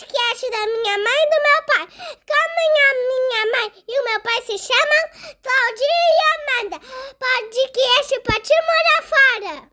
[0.00, 1.86] podcast da minha mãe e do meu pai.
[2.26, 5.08] Como a minha mãe e o meu pai se chamam
[5.42, 6.20] Claudinha e
[6.64, 6.80] Amanda.
[7.18, 9.68] Podcast pra te morar fora.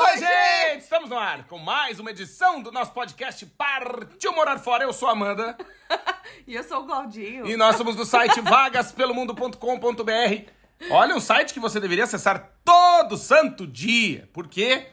[0.00, 0.82] Oi, gente!
[0.82, 4.84] Estamos no ar com mais uma edição do nosso podcast Partiu Morar Fora.
[4.84, 5.56] Eu sou a Amanda
[6.46, 7.46] E eu sou o Claudinho.
[7.46, 10.50] e nós somos do site vagaspelomundo.com.br.
[10.90, 14.88] Olha, um site que você deveria acessar todo santo dia, porque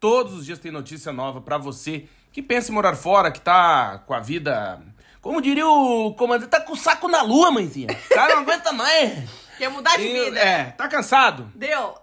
[0.00, 4.02] todos os dias tem notícia nova pra você que pensa em morar fora, que tá
[4.04, 4.78] com a vida...
[5.22, 7.86] Como diria o comandante, tá com o saco na lua, mãezinha.
[8.10, 9.30] O cara não aguenta mais.
[9.56, 10.38] Quer mudar de E- vida?
[10.38, 11.50] É, tá cansado.
[11.54, 11.94] Deu.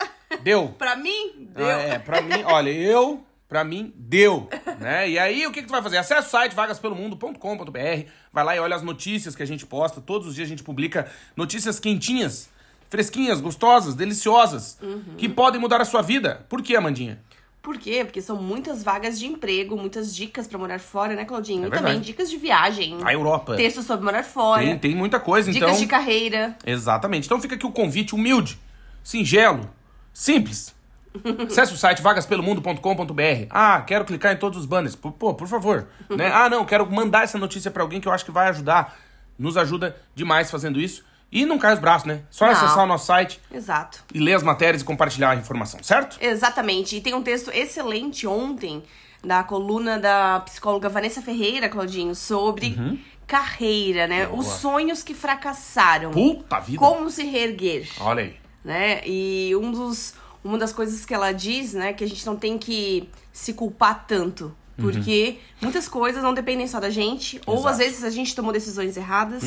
[0.41, 0.69] Deu.
[0.79, 1.67] pra mim, deu.
[1.67, 4.49] Ah, É, pra mim, olha, eu, pra mim, deu,
[4.79, 5.07] né?
[5.07, 5.97] E aí, o que que tu vai fazer?
[5.97, 10.27] Acesse o site vagaspelomundo.com.br, vai lá e olha as notícias que a gente posta, todos
[10.27, 12.49] os dias a gente publica notícias quentinhas,
[12.89, 14.79] fresquinhas, gostosas, deliciosas,
[15.17, 16.45] que podem mudar a sua vida.
[16.49, 17.21] Por quê, Amandinha?
[17.61, 18.03] Por quê?
[18.03, 21.63] Porque são muitas vagas de emprego, muitas dicas pra morar fora, né, Claudinho?
[21.63, 21.85] É e verdade.
[21.85, 22.97] também dicas de viagem.
[23.03, 23.55] A Europa.
[23.55, 24.63] Textos sobre morar fora.
[24.63, 25.79] Tem, tem muita coisa, Dicas então...
[25.79, 26.57] de carreira.
[26.65, 27.25] Exatamente.
[27.25, 28.59] Então fica aqui o convite humilde,
[29.03, 29.69] singelo,
[30.11, 30.73] simples.
[31.47, 33.45] Acesse o site vagaspelomundo.com.br.
[33.49, 34.95] Ah, quero clicar em todos os banners.
[34.95, 35.87] Pô, por favor.
[36.09, 36.31] né?
[36.33, 38.97] Ah, não, quero mandar essa notícia pra alguém que eu acho que vai ajudar.
[39.37, 41.03] Nos ajuda demais fazendo isso.
[41.31, 42.21] E não cai os braços, né?
[42.29, 42.51] Só Não.
[42.53, 44.03] acessar o nosso site Exato.
[44.13, 46.17] e ler as matérias e compartilhar a informação, certo?
[46.19, 46.97] Exatamente.
[46.97, 48.83] E tem um texto excelente ontem
[49.23, 52.75] da coluna da psicóloga Vanessa Ferreira, Claudinho, sobre
[53.25, 54.25] carreira, né?
[54.25, 54.39] Boa.
[54.39, 56.11] Os sonhos que fracassaram.
[56.11, 56.79] Puta vida.
[56.79, 57.87] Como se reerguer.
[58.01, 58.35] Olha aí.
[58.63, 59.01] né?
[59.07, 62.57] E um dos, uma das coisas que ela diz, né, que a gente não tem
[62.57, 64.53] que se culpar tanto.
[64.79, 67.67] Porque muitas coisas não dependem só da gente, ou Exato.
[67.69, 69.43] às vezes a gente tomou decisões erradas,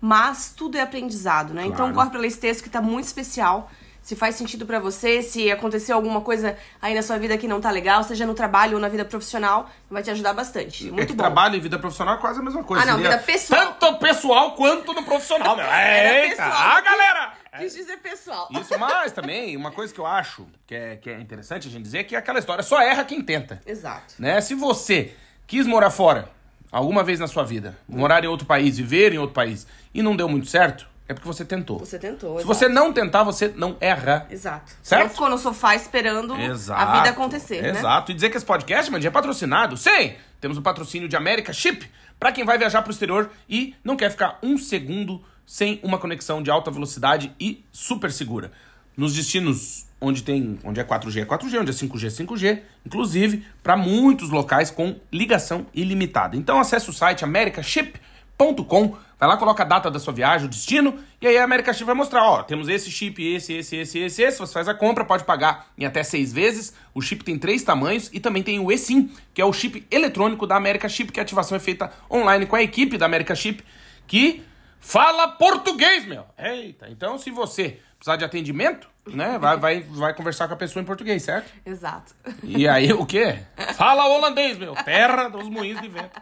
[0.00, 1.62] mas tudo é aprendizado, né?
[1.64, 1.94] Então Claro.
[1.94, 3.70] corre pra ler esse texto que tá muito especial.
[4.02, 7.60] Se faz sentido pra você, se aconteceu alguma coisa aí na sua vida que não
[7.60, 10.88] tá legal, seja no trabalho ou na vida profissional, vai te ajudar bastante.
[10.88, 11.18] é Muito que bom.
[11.18, 12.82] trabalho e vida profissional é quase a mesma coisa.
[12.82, 13.76] Ah, não, vida pessoal.
[13.78, 15.66] Tanto pessoal quanto no profissional, meu.
[15.68, 17.32] Eita, ah, galera!
[17.58, 18.48] Quis dizer pessoal.
[18.52, 21.82] Isso, mas também, uma coisa que eu acho que é, que é interessante a gente
[21.82, 23.60] dizer é que é aquela história só erra quem tenta.
[23.66, 24.14] Exato.
[24.18, 24.40] Né?
[24.40, 25.14] Se você
[25.46, 26.30] quis morar fora
[26.70, 30.14] alguma vez na sua vida, morar em outro país, viver em outro país, e não
[30.14, 31.80] deu muito certo, é porque você tentou.
[31.80, 32.36] Você tentou.
[32.36, 32.46] Se exato.
[32.46, 34.28] você não tentar, você não erra.
[34.30, 34.70] Exato.
[34.80, 35.02] Você Certo?
[35.02, 36.80] não ficou no sofá esperando Exato.
[36.80, 37.70] a vida acontecer, né?
[37.70, 38.12] Exato.
[38.12, 39.76] E dizer que esse podcast, Mandinha, é patrocinado.
[39.76, 40.14] Sim!
[40.40, 44.08] Temos o patrocínio de América Chip para quem vai viajar pro exterior e não quer
[44.08, 48.52] ficar um segundo sem uma conexão de alta velocidade e super segura.
[48.96, 53.44] Nos destinos onde tem, onde é 4G é 4G, onde é 5G é 5G, inclusive
[53.60, 56.36] para muitos locais com ligação ilimitada.
[56.36, 60.94] Então acesse o site americaship.com, vai lá, coloca a data da sua viagem, o destino,
[61.20, 64.22] e aí a America Chip vai mostrar, ó, temos esse chip, esse, esse, esse, esse,
[64.22, 67.64] esse, você faz a compra, pode pagar em até seis vezes, o chip tem três
[67.64, 71.18] tamanhos, e também tem o eSIM, que é o chip eletrônico da America Chip, que
[71.18, 73.64] a ativação é feita online com a equipe da America Chip,
[74.06, 74.44] que
[74.80, 76.24] fala português, meu.
[76.36, 80.82] Eita, então se você precisar de atendimento, né, vai, vai, vai conversar com a pessoa
[80.82, 81.52] em português, certo?
[81.64, 82.14] Exato.
[82.42, 83.40] E aí, o quê?
[83.74, 84.74] Fala holandês, meu.
[84.74, 86.20] Terra dos moinhos de vento.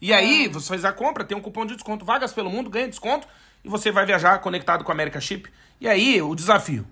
[0.00, 2.88] E aí, você faz a compra, tem um cupom de desconto, vagas pelo mundo, ganha
[2.88, 3.26] desconto,
[3.64, 5.48] e você vai viajar conectado com a America Chip.
[5.80, 6.86] E aí, o desafio.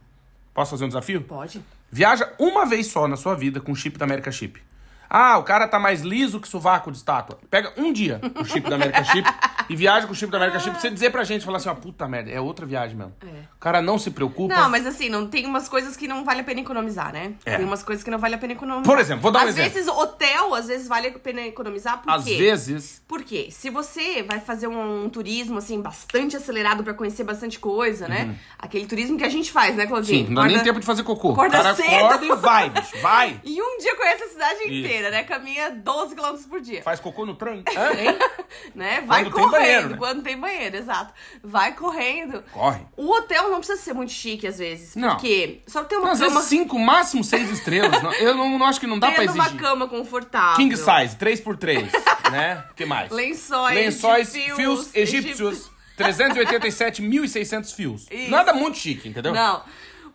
[0.54, 1.22] Posso fazer um desafio?
[1.22, 1.62] Pode.
[1.90, 4.62] Viaja uma vez só na sua vida com o chip da America Chip.
[5.10, 7.36] Ah, o cara tá mais liso que sovaco de estátua.
[7.50, 9.28] Pega um dia o chip da America Chip
[9.68, 11.68] e viaja com o chip da America Chip pra você dizer pra gente, falar assim,
[11.68, 13.12] ó, puta merda, é outra viagem mesmo.
[13.22, 13.26] É.
[13.56, 14.54] O cara não se preocupa.
[14.54, 17.32] Não, mas assim, não tem umas coisas que não vale a pena economizar, né?
[17.44, 17.56] É.
[17.56, 18.84] Tem umas coisas que não vale a pena economizar.
[18.86, 19.72] Por exemplo, vou dar um às exemplo.
[19.72, 22.36] vezes, hotel, às vezes vale a pena economizar, por Às quê?
[22.36, 23.48] vezes, Por quê?
[23.50, 28.36] Se você vai fazer um, turismo, assim, bastante acelerado pra conhecer bastante coisa, né?
[28.58, 30.20] Aquele turismo que a gente faz, né, Claudinho?
[30.20, 30.26] Uhum.
[30.28, 31.32] sim, não dá nem Acorda- tempo de fazer cocô.
[31.32, 31.94] acorda o cara cedo.
[31.94, 33.40] acorda e vai, bicho, vai.
[33.44, 34.72] E um dia conhece a cidade Isso.
[34.72, 35.22] inteira, né?
[35.22, 36.82] Caminha 12 km por dia.
[36.82, 37.64] Faz cocô no hein?
[38.74, 39.02] né?
[39.06, 39.50] Vai Quando tem correndo.
[39.60, 39.96] banheiro, né?
[39.96, 41.14] Quando tem banheiro, exato.
[41.42, 42.42] Vai correndo.
[42.52, 42.80] Corre.
[42.96, 44.96] O hotel não precisa ser muito chique, às vezes.
[44.96, 45.10] Não.
[45.10, 46.30] Porque só tem uma Às cama...
[46.32, 48.02] vezes cinco, máximo seis estrelas.
[48.02, 49.60] Não, eu não, não acho que não dá pra Tendo uma exigir.
[49.60, 50.56] cama confortável.
[50.56, 51.90] King size, 3x3,
[52.32, 52.64] né?
[52.70, 53.10] O que mais?
[53.10, 58.06] Lençóis, Lençóis, de fios, egípcios, 387.600 fios.
[58.10, 58.30] Isso.
[58.30, 59.32] Nada muito chique, entendeu?
[59.32, 59.62] Não.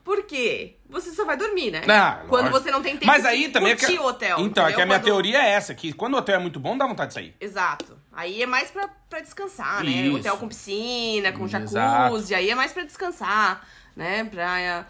[0.06, 0.78] Por quê?
[0.88, 1.82] Você só vai dormir, né?
[1.90, 2.64] Ah, Quando lógico.
[2.64, 3.86] você não tem tempo Mas de aí também é que...
[3.88, 4.40] curtir o hotel.
[4.40, 4.84] Então, é que entendeu?
[4.84, 7.08] a minha Quando- teoria é essa, que quando o hotel é muito bom, dá vontade
[7.10, 7.36] de sair.
[7.42, 8.00] Exato.
[8.14, 9.90] Aí é mais pra, pra descansar, né?
[9.90, 10.18] Isso.
[10.18, 11.68] Hotel com piscina, com Exato.
[11.74, 12.36] jacuzzi.
[12.36, 14.24] Aí é mais pra descansar, né?
[14.26, 14.86] Praia...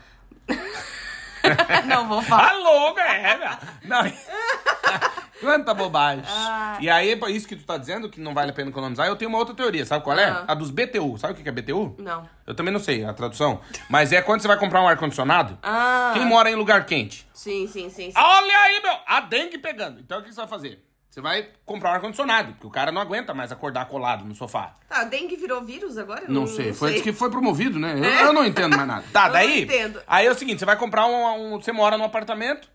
[1.86, 2.50] não vou falar.
[2.52, 3.50] Alô, é, meu.
[3.84, 4.02] Não.
[5.40, 6.24] Quanta bobagem.
[6.28, 6.78] Ah.
[6.80, 9.30] E aí, isso que tu tá dizendo, que não vale a pena economizar, eu tenho
[9.30, 10.26] uma outra teoria, sabe qual é?
[10.30, 10.46] Ah.
[10.48, 11.18] A dos BTU.
[11.18, 11.96] Sabe o que é BTU?
[12.00, 12.28] Não.
[12.48, 13.60] Eu também não sei a tradução.
[13.90, 16.12] Mas é quando você vai comprar um ar-condicionado, Ah.
[16.14, 17.28] quem mora em lugar quente.
[17.34, 18.12] Sim, sim, sim.
[18.12, 18.14] sim.
[18.18, 18.98] Olha aí, meu!
[19.06, 20.00] A dengue pegando.
[20.00, 20.84] Então o que você vai fazer?
[21.16, 24.74] Você vai comprar um ar-condicionado, porque o cara não aguenta mais acordar colado no sofá.
[24.90, 26.26] Tá, dengue virou vírus agora?
[26.28, 27.02] Eu Não, sei, foi sei.
[27.04, 27.98] que foi promovido, né?
[27.98, 29.06] Eu, eu não entendo mais nada.
[29.14, 29.48] Tá, Eu daí.
[29.48, 30.02] não entendo.
[30.06, 32.68] Aí é o seguinte: você vai comprar um, um- Você mora num apartamento,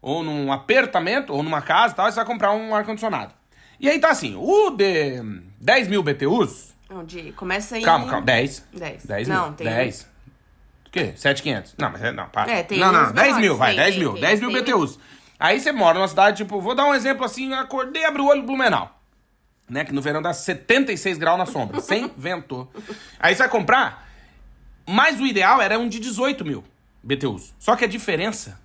[0.00, 3.34] ou num apertamento, ou numa casa e tal, e você vai comprar um ar-condicionado.
[3.78, 5.22] E aí tá assim: o de
[5.60, 6.72] 10 mil BTUs.
[6.88, 7.82] Não, de, começa em...
[7.82, 8.68] Calma, calma, 10.
[8.72, 9.04] 10.
[9.04, 9.52] 10 Não, mil.
[9.52, 10.08] tem- 10.
[10.86, 11.12] O quê?
[11.14, 11.74] 7,500.
[11.76, 12.50] Não, mas é- não, para.
[12.52, 14.12] É, tem Não, não, uns 10 mil, menores, vai, tem, 10 tem, mil.
[14.14, 14.62] tem, 10 mil tem.
[14.62, 14.98] BTUs.
[15.44, 18.44] Aí você mora numa cidade, tipo, vou dar um exemplo assim: acordei, abri o olho
[18.44, 18.96] Blumenau.
[19.68, 19.84] Né?
[19.84, 22.68] Que no verão dá 76 graus na sombra, sem vento.
[23.18, 24.08] Aí você vai comprar.
[24.86, 26.62] Mas o ideal era um de 18 mil
[27.02, 27.52] BTUs.
[27.58, 28.56] Só que a diferença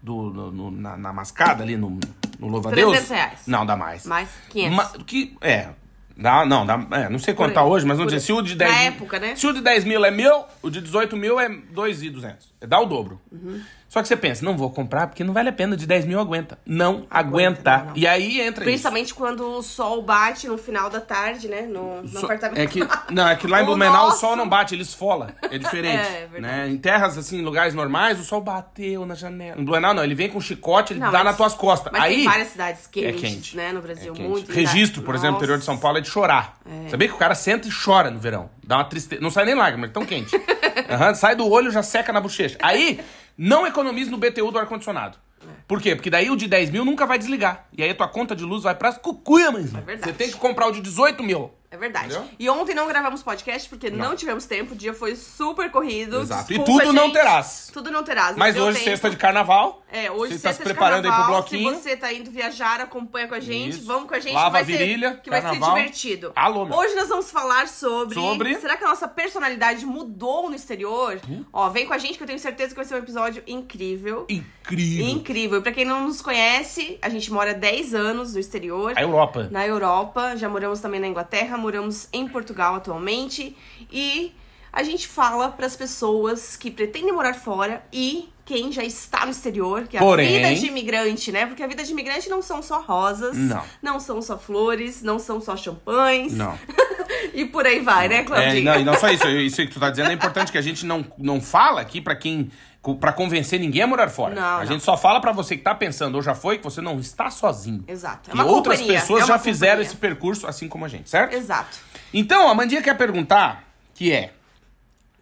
[0.00, 1.98] do, no- no- na, na mascada ali, no,
[2.38, 2.92] no louva-a-Deus...
[2.92, 3.40] 300 reais.
[3.48, 4.04] Não, dá mais.
[4.06, 4.76] Mais 500.
[4.76, 5.70] Ma- que, é,
[6.16, 8.54] dá, não, dá, é, não sei quanto tá hoje, mas vamos dizer, se o de
[8.54, 9.34] 10 Na mil- época, né?
[9.34, 12.52] Se o de 10 mil é mil, o de 18 mil é 2,200.
[12.60, 13.20] Dá o dobro.
[13.30, 13.60] Uhum.
[13.92, 16.18] Só que você pensa, não vou comprar porque não vale a pena, de 10 mil
[16.18, 16.58] aguenta.
[16.64, 17.76] Não aguenta.
[17.76, 17.92] não, não.
[17.94, 18.70] E aí entra isso.
[18.70, 21.60] Principalmente quando o sol bate no final da tarde, né?
[21.62, 22.58] No, no So- apartamento.
[22.58, 22.80] É que,
[23.12, 25.34] não, é que lá em Blumenau o sol não bate, ele esfola.
[25.42, 25.92] É diferente.
[26.08, 26.40] É, é verdade.
[26.40, 26.68] né?
[26.70, 29.60] Em terras, assim, em lugares normais, o sol bateu na janela.
[29.60, 31.92] Em Blumenau, não, ele vem com chicote, ele Não, dá mas- nas tuas costas.
[31.92, 33.56] Mas Aí, tem várias cidades quentes, quente.
[33.58, 33.72] né?
[33.72, 34.26] No Brasil, é quente.
[34.28, 34.50] muito.
[34.52, 36.56] Registro, por exemplo, no interior de São Paulo é de chorar.
[36.88, 38.48] Sabia que o cara senta e chora no verão?
[38.64, 39.20] Dá uma tristeza.
[39.20, 40.34] Não sai nem lágrima, é tão quente.
[40.88, 42.56] Aham, sai do olho já seca na bochecha.
[42.62, 42.98] Aí,
[43.36, 45.18] não economize no BTU do ar-condicionado.
[45.66, 45.94] Por quê?
[45.94, 47.66] Porque daí o de 10 mil nunca vai desligar.
[47.76, 49.62] E aí a tua conta de luz vai pras cucuia, mãe.
[49.62, 50.04] É verdade.
[50.04, 51.50] Você tem que comprar o de 18 mil.
[51.72, 52.14] É verdade.
[52.14, 52.28] Entendeu?
[52.38, 54.74] E ontem não gravamos podcast porque não, tivemos tempo.
[54.74, 56.20] O dia foi super corrido.
[56.20, 56.52] Exato.
[56.52, 57.12] E Desculpa, tudo não gente.
[57.14, 57.70] terás.
[57.72, 58.32] Tudo não terás.
[58.32, 58.90] não Mas hoje, tempo.
[58.90, 59.82] sexta de carnaval.
[59.90, 61.74] É, hoje Você tá se sexta de preparando aí pro carnaval, bloquinho.
[61.76, 63.76] Se você tá indo viajar, acompanha com a gente.
[63.78, 63.86] Isso.
[63.86, 65.70] Vamos com a gente Lava vai a virilha, ser, que vai carnaval.
[65.70, 66.32] ser divertido.
[66.36, 66.76] Alô, meu.
[66.76, 68.54] Hoje nós vamos falar sobre, Sobre?
[68.60, 71.18] Será que a nossa personalidade mudou no exterior?
[71.26, 71.42] Hum?
[71.52, 74.26] Ó, vem com a gente que eu tenho certeza que vai ser um episódio incrível.
[74.28, 75.06] Incrível.
[75.08, 75.58] Incrível.
[75.58, 78.92] E Pra quem não nos conhece, a gente mora 10 anos no exterior.
[78.96, 79.48] A Europa.
[79.50, 83.56] Na Europa, já moramos também na Inglaterra, moramos em Portugal atualmente
[83.90, 84.32] e
[84.72, 89.86] a gente fala pras pessoas que pretendem morar fora e quem já está no exterior,
[89.86, 91.46] que é Porém- a vida de imigrante, né?
[91.46, 93.36] Porque a vida de imigrante não são só rosas,
[93.80, 94.00] Não.
[94.00, 96.58] são só flores, não são só champanhes Não.
[97.32, 98.72] e por aí vai, né, É, Claudinha?
[98.74, 99.28] não, e não só isso.
[99.28, 102.16] Isso que tu tá dizendo é importante que a gente não, não fala aqui pra
[102.16, 102.50] quem.
[102.98, 104.34] Pra convencer ninguém a morar fora.
[104.34, 104.66] Não, a não.
[104.66, 107.30] gente só fala pra você que tá pensando ou já foi que você não está
[107.30, 107.84] sozinho.
[107.86, 108.30] Exato.
[108.30, 109.86] É e outras companhia, pessoas é já uma fizeram companhia.
[109.88, 111.32] esse percurso assim como a gente, certo?
[111.34, 111.78] Exato.
[112.12, 113.62] Então, a Mandinha quer perguntar
[113.94, 114.32] que é.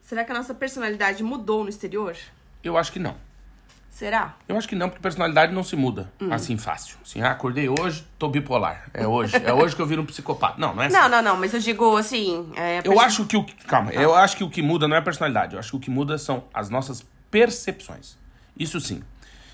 [0.00, 2.16] Será que a nossa personalidade mudou no exterior?
[2.64, 3.14] Eu acho que não.
[3.90, 4.36] Será?
[4.48, 6.32] Eu acho que não, porque personalidade não se muda Hum.
[6.32, 6.96] assim fácil.
[7.04, 8.88] Assim, ah, acordei hoje, tô bipolar.
[8.94, 9.36] É hoje.
[9.44, 10.54] É hoje que eu viro um psicopata.
[10.58, 10.96] Não, não é assim.
[10.96, 12.50] Não, não, não, mas eu digo assim.
[12.56, 13.44] é, Eu acho que o.
[13.66, 15.54] Calma, eu acho que o que muda não é a personalidade.
[15.54, 18.16] Eu acho que o que muda são as nossas percepções.
[18.58, 19.02] Isso sim.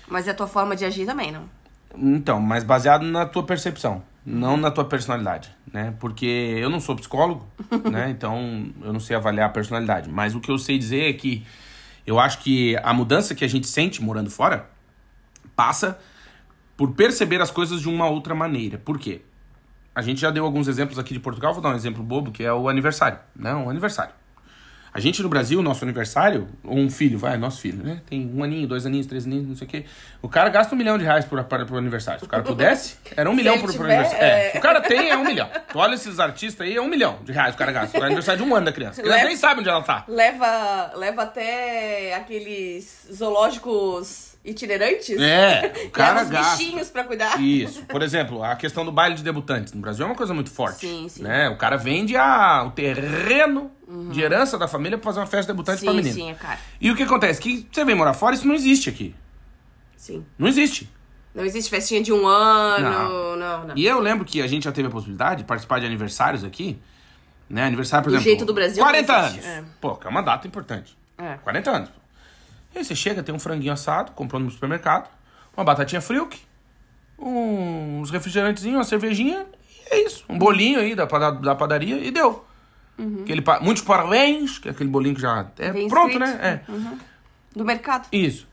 [0.07, 1.49] Mas é a tua forma de agir também, não?
[1.95, 5.93] Então, mas baseado na tua percepção, não na tua personalidade, né?
[5.99, 7.45] Porque eu não sou psicólogo,
[7.89, 8.09] né?
[8.09, 10.09] Então eu não sei avaliar a personalidade.
[10.09, 11.45] Mas o que eu sei dizer é que
[12.05, 14.69] eu acho que a mudança que a gente sente morando fora
[15.55, 15.99] passa
[16.75, 18.77] por perceber as coisas de uma outra maneira.
[18.77, 19.21] Por quê?
[19.95, 22.43] A gente já deu alguns exemplos aqui de Portugal, vou dar um exemplo bobo, que
[22.43, 23.17] é o aniversário.
[23.35, 23.53] Né?
[23.55, 24.13] Um aniversário.
[24.97, 28.01] A gente no Brasil, nosso aniversário, ou um filho, vai, nosso filho, né?
[28.09, 29.85] Tem um aninho, dois aninhos, três aninhos, não sei o quê.
[30.23, 32.19] O cara gasta um milhão de reais por, para, pro aniversário.
[32.19, 34.23] Se o cara pudesse, era um milhão por tiver, aniversário.
[34.25, 34.57] É, é.
[34.57, 35.47] o cara tem, é um milhão.
[35.71, 37.95] Tu olha esses artistas aí, é um milhão de reais o cara gasta.
[37.95, 38.99] Por aniversário de um ano da criança.
[38.99, 40.03] A criança Leva- nem sabe onde ela tá.
[40.07, 45.15] Leva, leva até aqueles zoológicos itinerantes.
[45.21, 46.57] É, o cara leva os gasta.
[46.57, 47.39] bichinhos pra cuidar.
[47.39, 47.83] Isso.
[47.85, 49.73] Por exemplo, a questão do baile de debutantes.
[49.73, 50.87] No Brasil é uma coisa muito forte.
[50.87, 51.21] Sim, sim.
[51.21, 51.49] Né?
[51.49, 53.69] O cara vende a, o terreno
[54.11, 56.13] de herança da família pra fazer uma festa de debutante pra Sim, menina.
[56.13, 56.59] sim, é caro.
[56.81, 57.39] E o que acontece?
[57.39, 59.15] Que você vem morar fora, isso não existe aqui.
[59.95, 60.25] Sim.
[60.37, 60.89] Não existe.
[61.33, 63.77] Não existe festinha de um ano, não, não.
[63.77, 66.79] E eu lembro que a gente já teve a possibilidade de participar de aniversários aqui.
[67.49, 67.63] Né?
[67.65, 68.29] Aniversário, por Do exemplo.
[68.29, 69.45] jeito do Brasil, 40 não anos.
[69.45, 69.63] É.
[69.79, 70.97] Pô, que é uma data importante.
[71.17, 71.35] É.
[71.37, 71.89] 40 anos.
[72.75, 75.09] E aí você chega, tem um franguinho assado, comprou no supermercado,
[75.55, 76.37] uma batatinha friuk,
[77.17, 79.45] uns refrigerantezinhos, uma cervejinha,
[79.89, 80.25] e é isso.
[80.27, 82.45] Um bolinho aí da, da padaria e deu.
[83.21, 85.73] Aquele, pa- muitos parabéns, que é aquele bolinho que já é Uhum.
[85.73, 86.37] Vem pronto, escrito.
[86.41, 86.61] né?
[86.65, 86.71] É.
[87.55, 88.07] Do mercado.
[88.11, 88.47] Isso.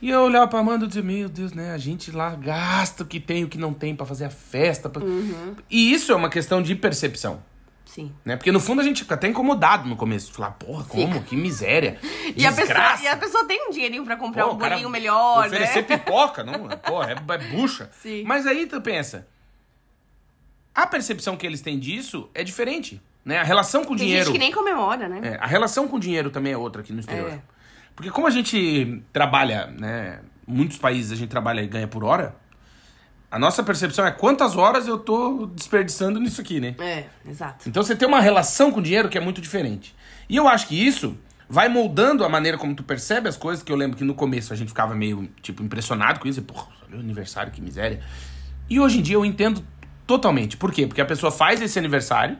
[0.00, 1.72] E eu olhava pra Amanda e dizia, meu Deus, né?
[1.72, 4.30] A gente lá gasta o que tem e o que não tem pra fazer a
[4.30, 4.88] festa.
[4.88, 5.56] pra-" Uhum.
[5.70, 7.42] E isso é uma questão de percepção.
[7.84, 8.12] Sim.
[8.24, 8.36] Né?
[8.36, 10.32] Porque no fundo a gente fica até incomodado no começo.
[10.32, 11.22] Falar, porra, como?
[11.24, 11.98] Que miséria.
[12.36, 15.46] E a, pessoa, e a pessoa tem um dinheirinho pra comprar Pô, um bolinho melhor,
[15.48, 15.82] Oferecer né?
[15.98, 16.68] pipoca, não?
[16.78, 17.90] Porra, é, é bucha.
[18.00, 18.22] Sim.
[18.24, 19.26] Mas aí tu pensa,
[20.74, 23.02] a percepção que eles têm disso é diferente.
[23.24, 23.38] Né?
[23.38, 24.24] A relação com o dinheiro.
[24.26, 25.20] gente que nem comemora, né?
[25.22, 27.30] É, a relação com o dinheiro também é outra aqui no exterior.
[27.30, 27.40] É.
[27.94, 30.20] Porque como a gente trabalha, né?
[30.46, 32.34] Muitos países a gente trabalha e ganha por hora.
[33.30, 36.74] A nossa percepção é quantas horas eu tô desperdiçando nisso aqui, né?
[36.80, 37.68] É, exato.
[37.68, 39.94] Então você tem uma relação com o dinheiro que é muito diferente.
[40.28, 41.16] E eu acho que isso
[41.48, 44.52] vai moldando a maneira como tu percebe as coisas, que eu lembro que no começo
[44.52, 46.42] a gente ficava meio, tipo, impressionado com isso.
[46.42, 48.00] Porra, olha o aniversário, que miséria.
[48.68, 49.64] E hoje em dia eu entendo
[50.06, 50.56] totalmente.
[50.56, 50.86] Por quê?
[50.86, 52.38] Porque a pessoa faz esse aniversário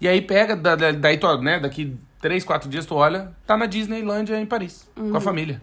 [0.00, 3.56] e aí pega, da- da- daí tu, né, daqui três, quatro dias tu olha, tá
[3.56, 5.60] na Disneylândia em Paris, com a família.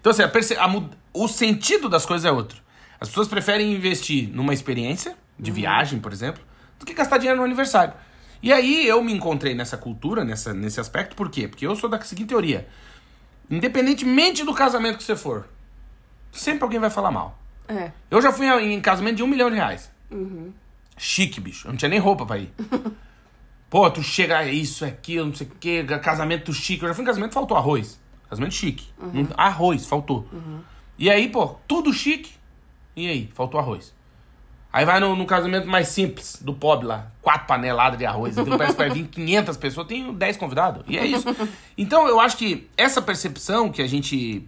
[0.00, 2.60] Então assim, a a o sentido das coisas é outro.
[3.00, 6.42] As pessoas preferem investir numa experiência, de viagem, por exemplo,
[6.80, 7.94] do que gastar dinheiro no aniversário.
[8.42, 11.46] E aí eu me encontrei nessa cultura, nessa, nesse aspecto, por quê?
[11.48, 12.66] Porque eu sou da seguinte teoria.
[13.50, 15.46] Independentemente do casamento que você for,
[16.32, 17.38] sempre alguém vai falar mal.
[17.68, 17.90] É.
[18.10, 19.90] Eu já fui em casamento de um milhão de reais.
[20.96, 21.66] Chique, bicho.
[21.66, 22.52] Eu não tinha nem roupa pra ir.
[23.70, 26.82] Pô, tu chega, é isso, é aquilo, não sei o quê, casamento chique.
[26.82, 28.00] Eu já fui em casamento faltou arroz.
[28.28, 28.86] Casamento chique.
[29.00, 30.26] Não- Arroz, faltou.
[30.98, 32.32] E aí, pô, tudo chique.
[32.96, 33.94] E aí, faltou arroz.
[34.72, 37.10] Aí vai no, no casamento mais simples, do pobre lá.
[37.22, 38.36] Quatro paneladas de arroz.
[38.36, 39.86] Então parece que vai vir 500 pessoas.
[39.86, 40.84] Tenho 10 convidados.
[40.86, 41.26] E é isso.
[41.76, 44.46] Então eu acho que essa percepção que a gente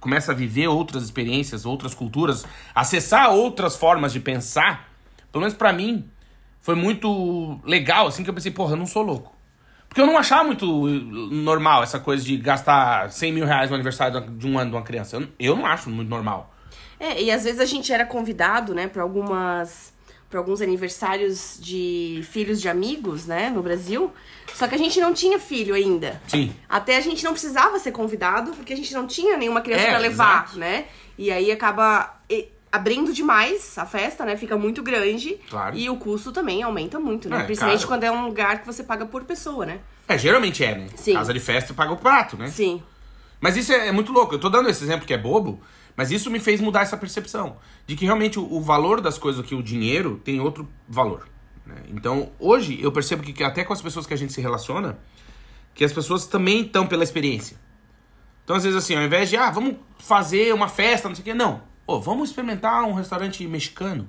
[0.00, 2.44] começa a viver outras experiências, outras culturas,
[2.74, 4.88] acessar outras formas de pensar,
[5.30, 6.08] pelo menos pra mim,
[6.60, 9.34] foi muito legal, assim, que eu pensei, porra, eu não sou louco.
[9.88, 14.20] Porque eu não achava muito normal essa coisa de gastar 100 mil reais no aniversário
[14.20, 15.16] de um ano de uma criança.
[15.16, 16.54] Eu, eu não acho muito normal.
[16.98, 19.92] É, e às vezes a gente era convidado, né, pra algumas.
[20.28, 24.12] para alguns aniversários de filhos de amigos, né, no Brasil.
[24.54, 26.20] Só que a gente não tinha filho ainda.
[26.28, 26.54] Sim.
[26.68, 29.90] Até a gente não precisava ser convidado, porque a gente não tinha nenhuma criança É,
[29.90, 30.58] pra levar, exato.
[30.58, 30.84] né?
[31.18, 32.20] E aí acaba
[32.72, 34.36] abrindo demais a festa, né?
[34.36, 35.38] Fica muito grande.
[35.48, 35.76] Claro.
[35.76, 37.40] E o custo também aumenta muito, né?
[37.40, 37.88] É, Principalmente caro.
[37.88, 39.80] quando é um lugar que você paga por pessoa, né?
[40.06, 40.86] É, geralmente é, né?
[40.96, 41.14] Sim.
[41.14, 42.48] Casa de festa paga o prato, né?
[42.48, 42.82] Sim.
[43.40, 44.34] Mas isso é, é muito louco.
[44.34, 45.60] Eu tô dando esse exemplo que é bobo,
[45.96, 47.56] mas isso me fez mudar essa percepção.
[47.86, 51.28] De que realmente o, o valor das coisas aqui, o dinheiro, tem outro valor.
[51.66, 51.76] né?
[51.88, 54.98] Então, hoje, eu percebo que, que até com as pessoas que a gente se relaciona,
[55.74, 57.56] que as pessoas também estão pela experiência.
[58.44, 61.24] Então, às vezes, assim, ao invés de, ah, vamos fazer uma festa, não sei o
[61.24, 61.62] quê, não.
[61.90, 64.06] Pô, vamos experimentar um restaurante mexicano.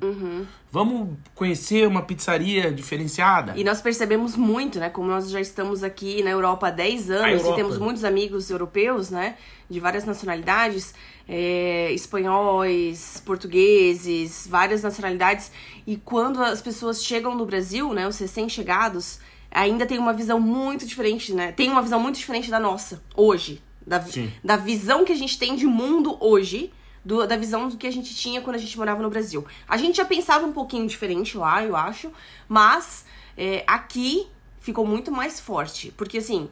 [0.71, 3.53] Vamos conhecer uma pizzaria diferenciada.
[3.57, 4.87] E nós percebemos muito, né?
[4.87, 7.49] Como nós já estamos aqui na Europa há 10 anos Europa.
[7.49, 9.35] e temos muitos amigos europeus, né?
[9.67, 10.93] De várias nacionalidades,
[11.27, 15.51] é, espanhóis, portugueses, várias nacionalidades.
[15.87, 18.07] E quando as pessoas chegam no Brasil, né?
[18.07, 19.19] Os recém-chegados,
[19.49, 21.51] ainda tem uma visão muito diferente, né?
[21.51, 23.59] Tem uma visão muito diferente da nossa, hoje.
[23.87, 24.31] Da, Sim.
[24.43, 26.71] da visão que a gente tem de mundo hoje.
[27.03, 29.45] Do- da visão do que a gente tinha quando a gente morava no Brasil.
[29.67, 32.11] A gente já pensava um pouquinho diferente lá, eu acho,
[32.47, 33.05] mas
[33.37, 34.27] é, aqui
[34.59, 35.91] ficou muito mais forte.
[35.97, 36.49] Porque assim,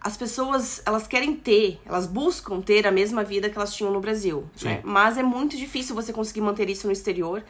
[0.00, 4.00] as pessoas, elas querem ter, elas buscam ter a mesma vida que elas tinham no
[4.00, 4.80] Brasil, né?
[4.84, 7.42] Mas é muito difícil você conseguir manter isso no exterior,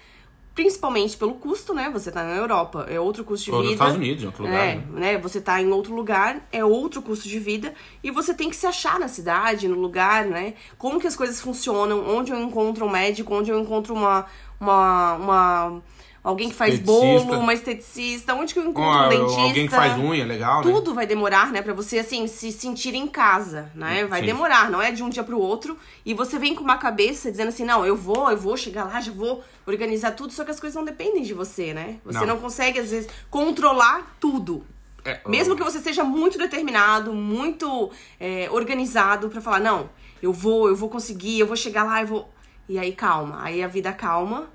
[0.54, 1.90] principalmente pelo custo, né?
[1.92, 3.75] Você tá na Europa, é outro custo de Ou nos vida.
[3.75, 4.66] Estados Unidos, em outro lugar.
[4.66, 4.84] É, né?
[4.92, 5.18] né?
[5.18, 8.66] Você tá em outro lugar, é outro custo de vida e você tem que se
[8.66, 10.54] achar na cidade, no lugar, né?
[10.78, 14.26] Como que as coisas funcionam, onde eu encontro um médico, onde eu encontro uma
[14.61, 15.82] uma, uma
[16.25, 17.26] alguém que faz Esteticista.
[17.26, 19.40] bolo, uma esteticista, onde que eu encontro Ó, um dentista?
[19.43, 20.73] alguém que faz unha, legal, né?
[20.73, 24.07] Tudo vai demorar, né, Pra você assim se sentir em casa, né?
[24.07, 24.26] Vai Sim.
[24.26, 25.76] demorar, não é de um dia pro outro.
[26.04, 29.00] E você vem com uma cabeça dizendo assim: "Não, eu vou, eu vou chegar lá,
[29.02, 31.99] já vou organizar tudo", só que as coisas não dependem de você, né?
[32.04, 32.26] Você Não.
[32.28, 34.64] não, consegue às vezes controlar tudo.
[35.04, 39.90] É, Mesmo que você seja muito determinado, muito é, organizado pra falar, não,
[40.23, 42.31] eu vou, eu vou conseguir, eu vou chegar lá, eu vou.
[42.66, 44.49] E aí calma, aí a vida calma.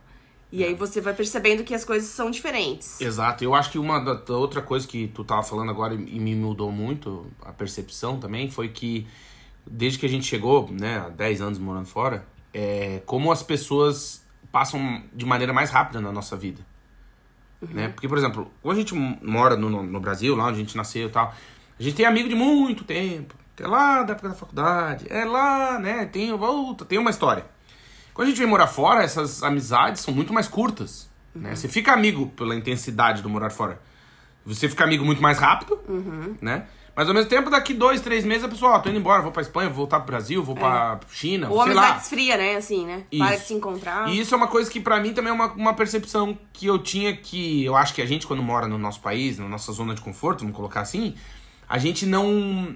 [0.51, 0.67] E É.
[0.67, 2.99] aí você vai percebendo que as coisas são diferentes.
[2.99, 3.43] Exato.
[3.43, 6.71] Eu acho que uma da, outra coisa que tu tava falando agora e me mudou
[6.71, 9.05] muito a percepção também foi que
[9.65, 14.25] desde que a gente chegou, né, há 10 anos morando fora, é, como as pessoas
[14.51, 16.65] passam de maneira mais rápida na nossa vida.
[17.61, 17.89] Né?
[17.89, 20.75] Porque, por exemplo, quando a gente mora no, no- no Brasil, lá onde a gente
[20.77, 21.33] nasceu e tal,
[21.79, 23.35] a gente tem amigo de muito tempo.
[23.61, 26.05] É lá da época da faculdade, é lá, né?
[26.05, 27.45] Tem volta, tem uma história.
[28.19, 31.09] Quando a gente vem morar fora, essas amizades são muito mais curtas.
[31.33, 31.55] Né?
[31.55, 33.81] Você fica amigo pela intensidade do morar fora.
[34.45, 35.79] Você fica amigo muito mais rápido,
[36.41, 36.65] né?
[36.93, 39.31] Mas ao mesmo tempo, daqui dois, três meses, a pessoa, ó, tô indo embora, vou
[39.31, 41.81] pra Espanha, vou voltar pro Brasil, vou pra China, Ou sei lá.
[41.81, 42.55] amizade esfria, né?
[42.57, 43.03] Assim, né?
[43.17, 43.45] Para de Isso.
[43.45, 44.09] se encontrar.
[44.09, 46.77] E isso é uma coisa que pra mim também é uma, uma percepção que eu
[46.77, 49.95] tinha que eu acho que a gente quando mora no nosso país, na nossa zona
[49.95, 51.15] de conforto, vamos colocar assim,
[51.69, 52.75] a gente não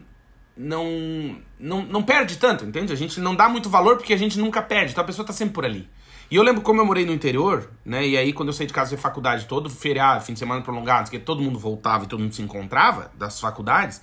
[0.56, 2.94] não não, não perde tanto, entende?
[2.94, 5.34] A gente não dá muito valor porque a gente nunca perde, então a pessoa tá
[5.34, 5.90] sempre por ali.
[6.30, 8.08] E eu lembro como eu morei no interior, né?
[8.08, 11.10] E aí quando eu saí de casa de faculdade, todo feriado, fim de semana prolongado,
[11.10, 14.02] que todo mundo voltava e todo mundo se encontrava das faculdades,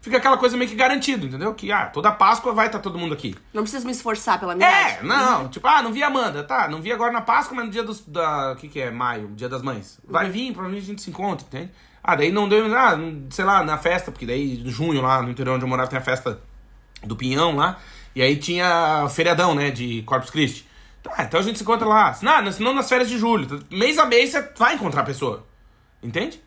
[0.00, 1.54] fica aquela coisa meio que garantido, entendeu?
[1.54, 3.36] Que, ah, toda Páscoa vai estar todo mundo aqui.
[3.52, 4.98] Não preciso me esforçar pela amizade.
[4.98, 7.66] É, não, tipo, ah, não vi a Amanda, tá, não vi agora na Páscoa, mas
[7.66, 10.00] no dia dos, da, o que que é, maio, dia das mães.
[10.06, 11.70] Vai vir, provavelmente a gente se encontra, entende?
[12.02, 12.98] Ah, daí não deu, ah,
[13.30, 16.02] sei lá, na festa, porque daí, junho lá, no interior onde eu morava, tem a
[16.02, 16.40] festa
[17.04, 17.78] do Pinhão lá,
[18.14, 20.66] e aí tinha feriadão, né, de Corpus Christi.
[21.02, 22.16] Tá, então a gente se encontra lá.
[22.22, 23.64] Não, senão nas férias de julho.
[23.70, 25.46] Mês a mês você vai encontrar a pessoa.
[26.02, 26.40] Entende?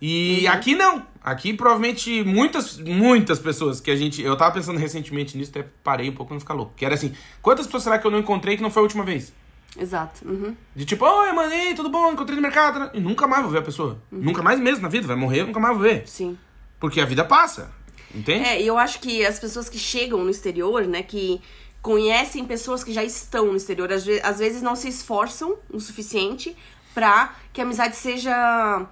[0.00, 0.52] E Uhum.
[0.52, 1.06] aqui não.
[1.22, 4.22] Aqui provavelmente muitas, muitas pessoas que a gente.
[4.22, 6.72] Eu tava pensando recentemente nisso, até parei um pouco pra não ficar louco.
[6.74, 9.04] Que era assim: quantas pessoas será que eu não encontrei que não foi a última
[9.04, 9.34] vez?
[9.78, 10.26] Exato.
[10.28, 10.54] Uhum.
[10.74, 12.12] De tipo, oi, mano, tudo bom?
[12.12, 12.78] Encontrei no mercado.
[12.80, 12.90] né?
[12.94, 14.00] E nunca mais vou ver a pessoa.
[14.10, 14.18] Uhum.
[14.20, 15.06] Nunca mais mesmo na vida.
[15.06, 16.06] Vai morrer, eu nunca mais vou ver.
[16.08, 16.36] Sim.
[16.78, 17.70] Porque a vida passa.
[18.14, 18.44] Entende?
[18.44, 21.40] É, e eu acho que as pessoas que chegam no exterior, né, que
[21.80, 25.78] conhecem pessoas que já estão no exterior, às, ve- às vezes não se esforçam o
[25.78, 26.56] suficiente
[26.92, 28.86] pra que a amizade seja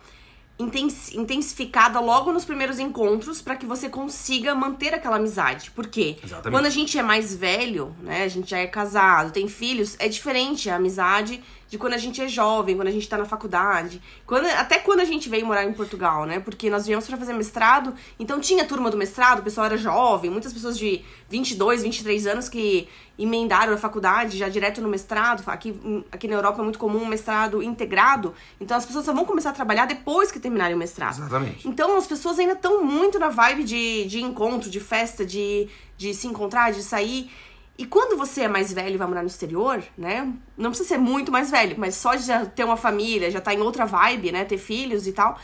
[0.58, 5.70] intensificada logo nos primeiros encontros pra que você consiga manter aquela amizade.
[5.70, 6.16] Por quê?
[6.22, 6.50] Exatamente.
[6.50, 10.08] Quando a gente é mais velho, né, a gente já é casado, tem filhos, é
[10.08, 14.00] diferente a amizade de quando a gente é jovem, quando a gente tá na faculdade.
[14.26, 16.40] Quando, até quando a gente veio morar em Portugal, né?
[16.40, 20.30] Porque nós viemos pra fazer mestrado, então tinha turma do mestrado, o pessoal era jovem,
[20.30, 25.42] muitas pessoas de 22, 23 anos que emendaram a faculdade já direto no mestrado.
[25.46, 25.78] Aqui,
[26.10, 29.50] aqui na Europa é muito comum um mestrado integrado, então as pessoas só vão começar
[29.50, 31.18] a trabalhar depois que terminarem o mestrado.
[31.18, 31.68] Exatamente.
[31.68, 36.14] Então as pessoas ainda estão muito na vibe de, de encontro, de festa, de, de
[36.14, 37.30] se encontrar, de sair.
[37.78, 40.30] E quando você é mais velho e vai morar no exterior, né?
[40.56, 43.54] Não precisa ser muito mais velho, mas só de já ter uma família, já tá
[43.54, 44.44] em outra vibe, né?
[44.44, 45.38] Ter filhos e tal.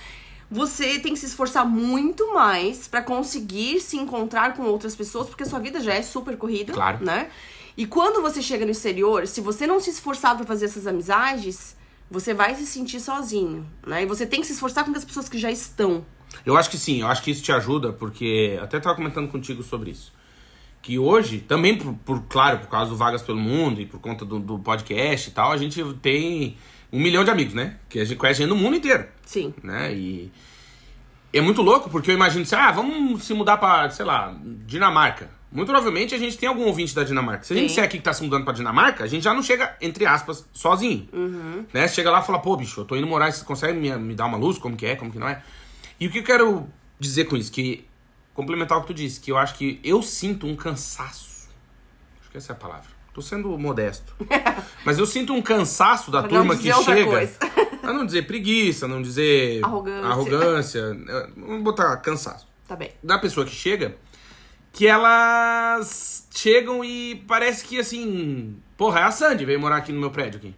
[0.51, 5.45] Você tem que se esforçar muito mais pra conseguir se encontrar com outras pessoas, porque
[5.45, 7.05] sua vida já é super corrida, Claro.
[7.05, 7.29] né?
[7.77, 11.77] E quando você chega no exterior, se você não se esforçar pra fazer essas amizades,
[12.11, 14.03] você vai se sentir sozinho, né?
[14.03, 16.05] E você tem que se esforçar com as pessoas que já estão.
[16.45, 19.63] Eu acho que sim, eu acho que isso te ajuda, porque até tava comentando contigo
[19.63, 20.13] sobre isso.
[20.85, 24.23] Que hoje, também por, por- claro, por causa do Vagas pelo Mundo e por conta
[24.23, 26.59] do, do podcast e tal, a gente tem
[26.93, 27.77] um milhão de amigos, né?
[27.89, 29.55] Que a gente conhece gente do mundo inteiro, Sim.
[29.63, 29.95] né?
[29.95, 30.31] E
[31.33, 35.31] é muito louco, porque eu imagino assim, ah, vamos se mudar pra, sei lá, Dinamarca.
[35.51, 37.45] Muito provavelmente a gente tem algum ouvinte da Dinamarca.
[37.45, 39.43] Se a gente disser aqui que tá se mudando pra Dinamarca, a gente já não
[39.43, 41.09] chega, entre aspas, sozinho.
[41.73, 41.89] Né?
[41.89, 44.15] Você chega lá e fala, pô, bicho, eu tô indo morar, você consegue me, me
[44.15, 44.59] dar uma luz?
[44.59, 45.43] Como que é, como que não é?
[45.99, 46.69] E o que eu quero
[47.01, 47.51] dizer com isso?
[47.51, 47.87] Que,
[48.35, 51.49] complementar o que tu disse, que eu acho que eu sinto um cansaço.
[52.21, 52.91] Acho que essa é a palavra.
[53.15, 54.13] Tô sendo modesto.
[54.85, 57.27] Mas eu sinto um cansaço da Pra turma que chega.
[57.81, 60.09] Pra não dizer preguiça, não dizer Arrogância.
[60.11, 62.47] arrogância, é, Vamos botar cansaço.
[62.67, 62.91] Tá bem.
[63.03, 63.97] Da pessoa que chega,
[64.73, 68.57] que elas chegam e parece que assim.
[68.77, 70.55] Porra, é a Sandy, veio morar aqui no meu prédio aqui.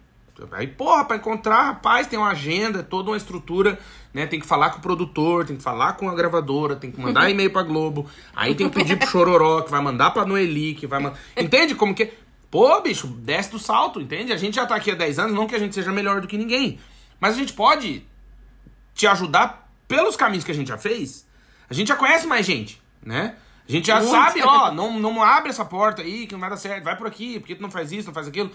[0.51, 3.79] Aí, porra, pra encontrar, rapaz, tem uma agenda, toda uma estrutura,
[4.17, 4.25] né?
[4.25, 7.29] Tem que falar com o produtor, tem que falar com a gravadora, tem que mandar
[7.29, 10.87] e-mail pra Globo, aí tem que pedir pro Chororó, que vai mandar pra Noeli, que
[10.87, 11.19] vai mandar.
[11.37, 12.11] Entende como que.
[12.49, 14.33] Pô, bicho, desce do salto, entende?
[14.33, 16.27] A gente já tá aqui há 10 anos, não que a gente seja melhor do
[16.27, 16.79] que ninguém.
[17.19, 18.03] Mas a gente pode
[18.95, 21.27] te ajudar pelos caminhos que a gente já fez.
[21.69, 23.35] A gente já conhece mais gente, né?
[23.69, 24.09] A gente já Muito.
[24.09, 27.05] sabe, ó, não, não abre essa porta aí, que não vai dar certo, vai por
[27.05, 28.49] aqui, porque tu não faz isso, não faz aquilo.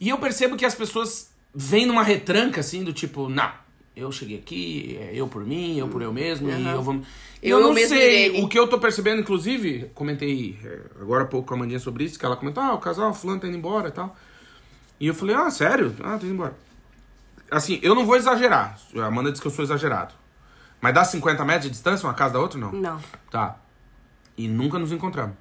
[0.00, 3.52] E eu percebo que as pessoas vêm numa retranca, assim, do tipo, não,
[3.96, 6.70] eu cheguei aqui, é eu por mim, eu por eu mesmo, e Uhum.
[6.70, 6.94] eu vou...
[7.42, 11.26] E Eu, eu, não sei, o que eu tô percebendo, inclusive, comentei é, agora há
[11.26, 13.56] pouco com a Mandinha sobre isso, que ela comentou, ah, o casal fulano tá indo
[13.56, 14.16] embora e tal.
[15.00, 15.94] E eu falei, ah, sério?
[16.00, 16.56] Ah, tá indo embora.
[17.50, 20.14] Assim, eu não vou exagerar, a Amanda disse que eu sou exagerado.
[20.80, 22.72] Mas dá 50 metros de distância uma casa da outra, não?
[22.72, 23.00] Não.
[23.30, 23.56] Tá.
[24.36, 25.36] E nunca nos encontramos.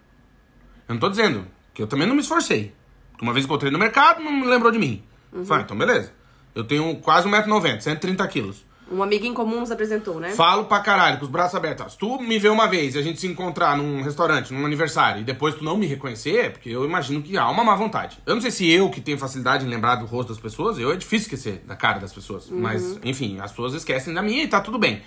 [0.87, 2.73] Eu não tô dizendo que eu também não me esforcei.
[3.21, 5.03] Uma vez encontrei no mercado, não me lembrou de mim.
[5.45, 6.11] Falei, então beleza.
[6.53, 8.71] Eu tenho quase 1,90m, 130 quilos.
[8.91, 10.31] Um amigo em comum nos apresentou, né?
[10.31, 11.93] Falo pra caralho, com os braços abertos.
[11.93, 15.21] Se tu me vê uma vez e a gente se encontrar num restaurante, num aniversário,
[15.21, 18.19] e depois tu não me reconhecer, é porque eu imagino que há uma má vontade.
[18.25, 20.91] Eu não sei se eu, que tenho facilidade em lembrar do rosto das pessoas, eu
[20.91, 22.49] é difícil esquecer da cara das pessoas.
[22.49, 25.01] Mas, enfim, as pessoas esquecem da minha e tá tudo bem.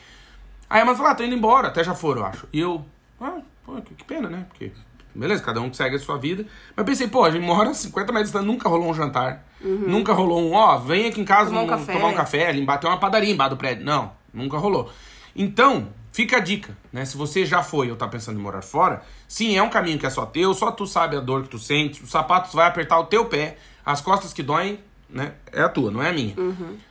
[0.70, 2.48] Aí a mãe falou, ah, tô indo embora, até já foram, eu acho.
[2.54, 2.82] E eu,
[3.20, 4.46] ah, pô, que pena, né?
[4.48, 4.72] Porque,
[5.14, 6.44] beleza, cada um segue a sua vida.
[6.76, 9.44] Mas pensei, pô, a gente mora a 50 metros distância, nunca rolou um jantar.
[9.60, 11.92] Nunca rolou um, ó, vem aqui em casa Tomar um um- café.
[11.94, 13.84] tomar um café, ali tem uma padaria embaixo do prédio.
[13.84, 14.90] Não, nunca rolou.
[15.34, 17.04] Então, fica a dica, né?
[17.04, 20.06] Se você já foi ou tá pensando em morar fora, sim, é um caminho que
[20.06, 22.98] é só teu, só tu sabe a dor que tu sente, os sapatos vai apertar
[22.98, 25.32] o teu pé, as costas que doem, né?
[25.52, 26.34] É a tua, não é a minha.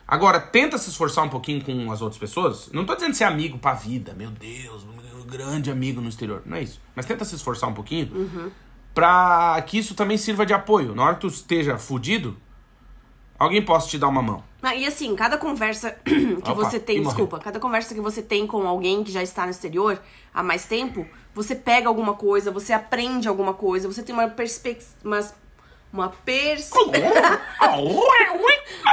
[0.08, 2.70] Agora, tenta se esforçar um pouquinho com as outras pessoas.
[2.74, 4.84] Não tô dizendo ser amigo pra vida, meu Deus,
[5.34, 6.44] grande amigo no exterior.
[6.46, 6.80] Não é isso.
[6.96, 8.52] Mas tenta se esforçar um pouquinho
[8.94, 10.94] pra que isso também sirva de apoio.
[10.94, 12.38] Na hora que tu esteja fudido,
[13.38, 14.44] alguém possa te dar uma mão.
[14.62, 18.48] Ah, e assim, cada conversa que Opa, você tem, desculpa, cada conversa que você tem
[18.48, 20.00] com alguém que já está no exterior
[20.34, 24.92] há mais tempo, você pega alguma coisa, você aprende alguma coisa, você tem uma perspectiva.
[25.04, 25.20] Uma
[26.10, 26.72] pers...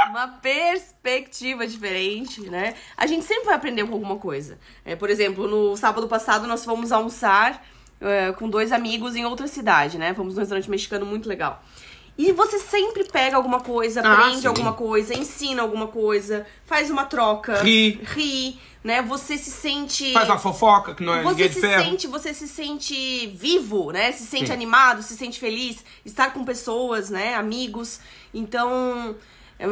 [0.09, 2.75] uma perspectiva diferente, né?
[2.95, 4.59] A gente sempre vai aprender com alguma coisa.
[4.85, 7.65] É, por exemplo, no sábado passado nós fomos almoçar
[7.99, 10.13] é, com dois amigos em outra cidade, né?
[10.13, 11.63] Fomos num restaurante mexicano muito legal.
[12.23, 14.47] E você sempre pega alguma coisa, Ah, aprende sim.
[14.47, 17.99] alguma coisa, ensina alguma coisa, faz uma troca, Ri.
[18.15, 19.01] ri, né?
[19.01, 21.83] Você se sente Faz uma fofoca que não é você se ferro.
[21.83, 24.11] sente, você se sente vivo, né?
[24.11, 24.53] Se sente Sim.
[24.53, 27.33] animado, se sente feliz, estar com pessoas, né?
[27.33, 27.99] Amigos.
[28.31, 29.15] Então,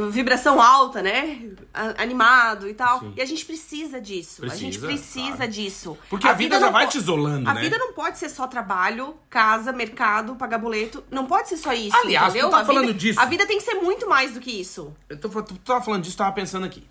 [0.10, 1.42] vibração alta, né?
[1.74, 3.00] A- Animado e tal.
[3.00, 3.14] Sim.
[3.18, 4.44] E a gente precisa disso.
[4.46, 5.52] a gente Precisa, precisa claro.
[5.52, 5.98] disso.
[6.10, 7.62] Porque a vida já não vai te isolando, A né?
[7.62, 11.04] vida não pode ser só trabalho, casa, mercado, pagar boleto.
[11.10, 11.96] Não pode ser só isso.
[11.96, 12.50] Aliás, tu entendeu?
[12.50, 13.20] tá a falando vida, disso.
[13.20, 14.94] A vida tem que ser muito mais do que isso.
[15.10, 16.84] Eu tô, tu tava falando disso, tava pensando aqui.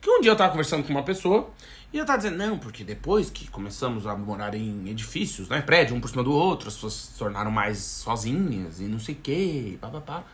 [0.00, 1.48] Que um dia eu tava conversando com uma pessoa
[1.92, 5.62] e eu tava dizendo, não, porque depois que começamos a morar em edifícios, né?
[5.62, 9.14] Prédio, um por cima do outro, as pessoas se tornaram mais sozinhas e não sei
[9.14, 10.24] o quê, papapá.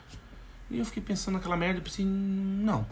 [0.71, 2.85] E eu fiquei pensando naquela merda e pensei, não.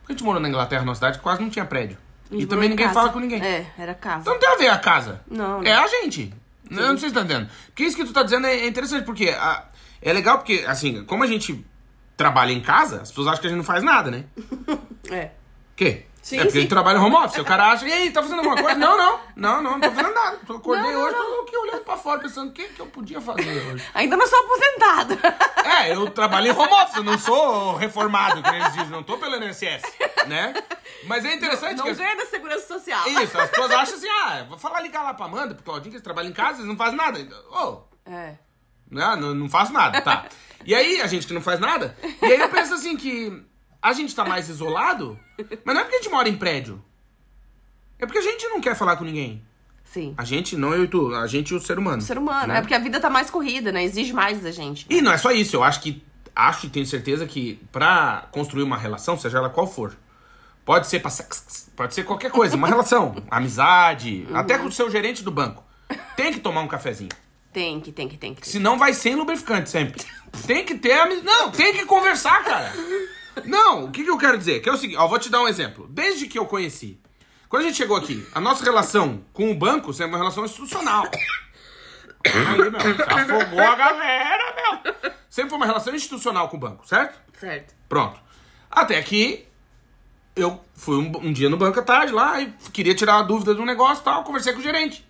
[0.00, 1.98] Porque a gente morou na Inglaterra, numa cidade quase não tinha prédio.
[2.30, 2.98] E também ninguém casa.
[3.00, 3.40] fala com ninguém.
[3.42, 4.22] É, era casa.
[4.22, 5.20] Então não tem a ver a casa.
[5.30, 5.84] Não, É não.
[5.84, 6.32] a gente.
[6.70, 7.48] Eu não sei se tá entendendo.
[7.66, 9.66] Porque isso que tu tá dizendo é interessante, porque a-
[10.02, 11.64] é legal porque, assim, como a gente
[12.16, 14.24] trabalha em casa, as pessoas acham que a gente não faz nada, né?
[15.10, 15.30] É.
[15.76, 16.05] Quê?
[16.26, 16.58] Sim, é porque sim.
[16.58, 17.38] ele trabalha home office.
[17.38, 18.76] O cara acha, e aí, tá fazendo alguma coisa?
[18.76, 19.20] Não, não.
[19.36, 20.40] Não, não, não tô fazendo nada.
[20.48, 21.24] Eu acordei Não, não, hoje, não.
[21.36, 23.84] tô aqui olhando pra fora, pensando o que, que eu podia fazer hoje.
[23.94, 25.18] Ainda não sou aposentada.
[25.66, 29.18] É, eu trabalho em home office, eu não sou reformado, que eles dizem, não tô
[29.18, 29.82] pelo INSS,
[30.28, 30.54] né?
[31.04, 31.94] Mas é interessante Não que...
[31.94, 33.06] ganha da segurança social.
[33.08, 35.96] Isso, as pessoas acham assim, ah, vou falar ligar lá pra Amanda, pro Claudinho, que
[35.96, 37.18] eles trabalham em casa, eles não fazem nada.
[37.50, 38.34] Ô, É.
[38.90, 39.16] né?
[39.16, 40.26] Não, não faço nada, tá.
[40.64, 43.44] E aí, a gente que não faz nada, e aí eu penso assim que
[43.86, 45.18] a gente tá mais isolado,
[45.64, 46.82] mas não é porque a gente mora em prédio.
[47.98, 49.42] É porque a gente não quer falar com ninguém.
[49.84, 50.12] Sim.
[50.18, 51.98] A gente, não eu e tu, a gente e o ser humano.
[51.98, 52.48] O ser humano.
[52.48, 52.58] né?
[52.58, 53.84] É porque a vida tá mais corrida, né?
[53.84, 54.86] Exige mais da gente.
[54.90, 56.02] E não é só isso, eu acho que,
[56.34, 59.96] acho e tenho certeza que pra construir uma relação, seja ela qual for,
[60.64, 64.90] pode ser pra sex, pode ser qualquer coisa, uma relação, amizade, até com o seu
[64.90, 65.62] gerente do banco.
[66.16, 67.10] Tem que tomar um cafezinho.
[67.52, 68.46] Tem que, tem que, tem que.
[68.46, 70.04] Senão vai sem lubrificante sempre.
[70.44, 71.24] Tem que ter amizade.
[71.24, 72.72] Não, tem que conversar, cara.
[73.44, 74.60] Não, o que, que eu quero dizer?
[74.60, 75.86] Que é o seguinte, ó, vou te dar um exemplo.
[75.88, 77.00] Desde que eu conheci,
[77.48, 80.44] quando a gente chegou aqui, a nossa relação com o banco sempre é uma relação
[80.44, 81.04] institucional.
[82.24, 84.94] Aí, meu, você afogou a galera, meu.
[85.30, 87.18] Sempre foi uma relação institucional com o banco, certo?
[87.38, 87.74] Certo.
[87.88, 88.18] Pronto.
[88.70, 89.46] Até que
[90.34, 93.54] eu fui um, um dia no banco à tarde lá e queria tirar a dúvida
[93.54, 95.06] do negócio e tal, conversei com o gerente.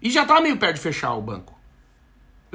[0.00, 1.55] E já tava meio perto de fechar o banco.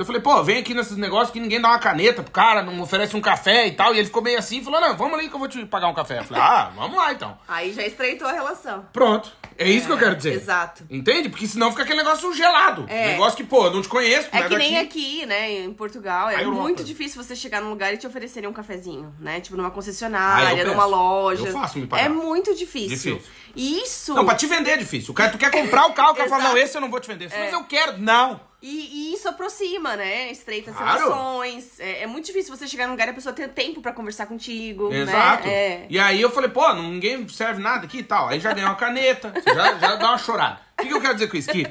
[0.01, 2.79] Eu falei, pô, vem aqui nesses negócios que ninguém dá uma caneta pro cara, não
[2.81, 3.93] oferece um café e tal.
[3.93, 5.87] E ele ficou meio assim e falou, não, vamos ali que eu vou te pagar
[5.87, 6.19] um café.
[6.19, 7.37] Eu falei, ah, vamos lá então.
[7.47, 8.85] Aí já estreitou a relação.
[8.91, 9.31] Pronto.
[9.57, 10.33] É isso que eu quero dizer.
[10.33, 10.83] exato.
[10.89, 11.29] Entende?
[11.29, 12.85] Porque senão fica aquele negócio gelado.
[12.87, 13.09] É.
[13.09, 14.85] Negócio que, pô, eu não te conheço, É que nem daqui.
[15.19, 18.53] aqui, né, em Portugal, é muito difícil você chegar num lugar e te oferecerem um
[18.53, 19.39] cafezinho, né?
[19.39, 21.47] Tipo numa Ah, concessionária, eu numa loja.
[21.47, 22.05] Eu faço me pagar.
[22.05, 23.15] É muito difícil.
[23.17, 23.21] Difícil.
[23.55, 24.13] E isso.
[24.15, 25.11] Não, pra te vender é difícil.
[25.11, 26.99] O cara, tu quer comprar o carro, o cara fala, não, esse eu não vou
[26.99, 27.29] te vender.
[27.29, 27.99] Mas eu quero.
[27.99, 28.39] Não.
[28.61, 30.29] E, e isso aproxima, né?
[30.31, 30.99] Estreita as Claro.
[30.99, 31.79] relações.
[31.79, 34.27] É, é muito difícil você chegar num lugar e a pessoa ter tempo pra conversar
[34.27, 34.93] contigo.
[34.93, 35.47] Exato.
[35.47, 35.53] Né?
[35.53, 35.85] É.
[35.89, 38.27] E aí eu falei, pô, ninguém serve nada aqui e tal.
[38.27, 40.59] Aí já ganhou uma caneta, já, já dá uma chorada.
[40.77, 41.51] O que, que eu quero dizer com isso?
[41.51, 41.67] Que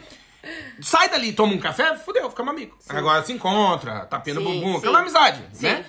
[0.81, 2.85] sai dali, toma um café, fudeu, ficamos amigos.
[2.89, 4.79] Agora se encontra, tapinha no Sim, bumbum, sim.
[4.79, 5.67] aquela amizade, Sim.
[5.67, 5.85] né?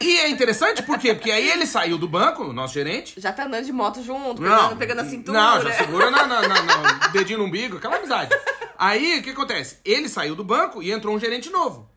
[0.00, 1.14] E é interessante por quê?
[1.14, 3.20] Porque aí ele saiu do banco, o nosso gerente.
[3.20, 5.38] Já tá andando de moto junto, pegando, pegando a cintura.
[5.38, 8.34] Não, já segura na, na, na- na- dedinho no umbigo, aquela amizade.
[8.76, 9.78] Aí, o que acontece?
[9.84, 11.88] Ele saiu do banco e entrou um gerente novo.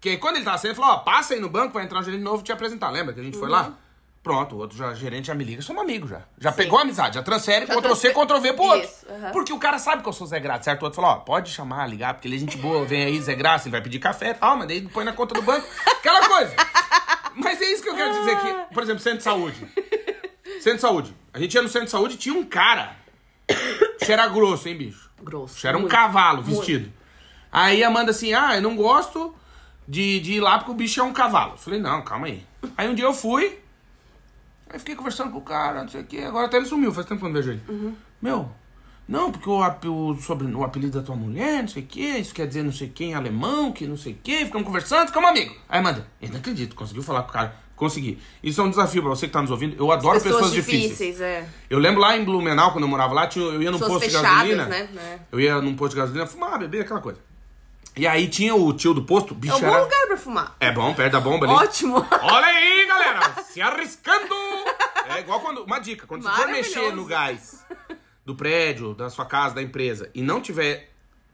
[0.00, 2.00] Que aí, quando ele tava saindo, ele falou, ó, passa aí no banco, vai entrar
[2.00, 2.90] um gerente novo te apresentar.
[2.90, 3.52] Lembra que a gente foi Uhum.
[3.52, 3.78] lá?
[4.22, 6.22] Pronto, o outro já, gerente já me liga, somos amigos já.
[6.38, 8.88] Já pegou a amizade, já transfere, Ctrl C, Ctrl V pro outro.
[8.88, 9.06] Isso.
[9.32, 10.82] Porque o cara sabe que eu sou Zé Graça, certo?
[10.82, 13.34] O outro falou, ó, pode chamar, ligar, porque ele é gente boa, vem aí, Zé
[13.34, 16.28] Graça, ele vai pedir café e tal, mas daí põe na conta do banco, aquela
[16.28, 16.54] coisa.
[17.34, 18.74] Mas é isso que eu quero dizer aqui.
[18.74, 19.66] Por exemplo, centro de saúde.
[20.60, 21.16] Centro de saúde.
[21.32, 22.94] A gente ia no centro de saúde e tinha um cara.
[24.04, 25.10] Cheira grosso, hein, bicho?
[25.20, 25.66] Grosso.
[25.66, 26.56] Era um cavalo Muito.
[26.56, 26.92] vestido.
[27.50, 29.34] Aí a Amanda assim, ah, eu não gosto
[29.86, 31.52] de, de ir lá porque o bicho é um cavalo.
[31.52, 32.46] Eu falei, não, calma aí.
[32.76, 33.58] Aí um dia eu fui,
[34.72, 36.18] aí fiquei conversando com o cara, não sei o quê.
[36.18, 37.62] Agora até ele sumiu, faz tempo que eu não vejo ele.
[37.68, 37.94] Uhum.
[38.20, 38.48] Meu,
[39.08, 42.16] não, porque o, ap- o, sobre, o apelido da tua mulher, não sei o quê,
[42.18, 44.44] isso quer dizer não sei quem em alemão, que não sei o quê.
[44.46, 45.56] Ficamos conversando, ficamos amigos.
[45.68, 47.62] Aí Amanda, eu não acredito, conseguiu falar com o cara.
[47.74, 48.18] Consegui.
[48.42, 49.74] Isso é um desafio pra você que tá nos ouvindo.
[49.76, 51.20] Eu adoro pessoas, difíceis.
[51.20, 51.44] é.
[51.68, 54.08] Eu lembro lá em Blumenau, quando eu morava lá, tinha- eu ia num Pessoas posto
[54.08, 54.66] de fechadas, gasolina.
[54.66, 54.88] né?
[54.96, 55.18] É.
[55.32, 57.18] Eu ia num posto de gasolina, fumar, beber, aquela coisa.
[57.94, 59.82] E aí tinha o tio do posto, o É bicho um bom era...
[59.82, 60.56] lugar pra fumar.
[60.58, 61.54] É bom, perto da bomba ali.
[61.54, 61.96] Ótimo.
[62.22, 63.42] Olha aí, galera!
[63.42, 64.34] Se arriscando!
[65.08, 65.64] É igual quando.
[65.64, 67.64] Uma dica: quando você for mexer no gás
[68.24, 70.90] do prédio, da sua casa, da empresa, e não tiver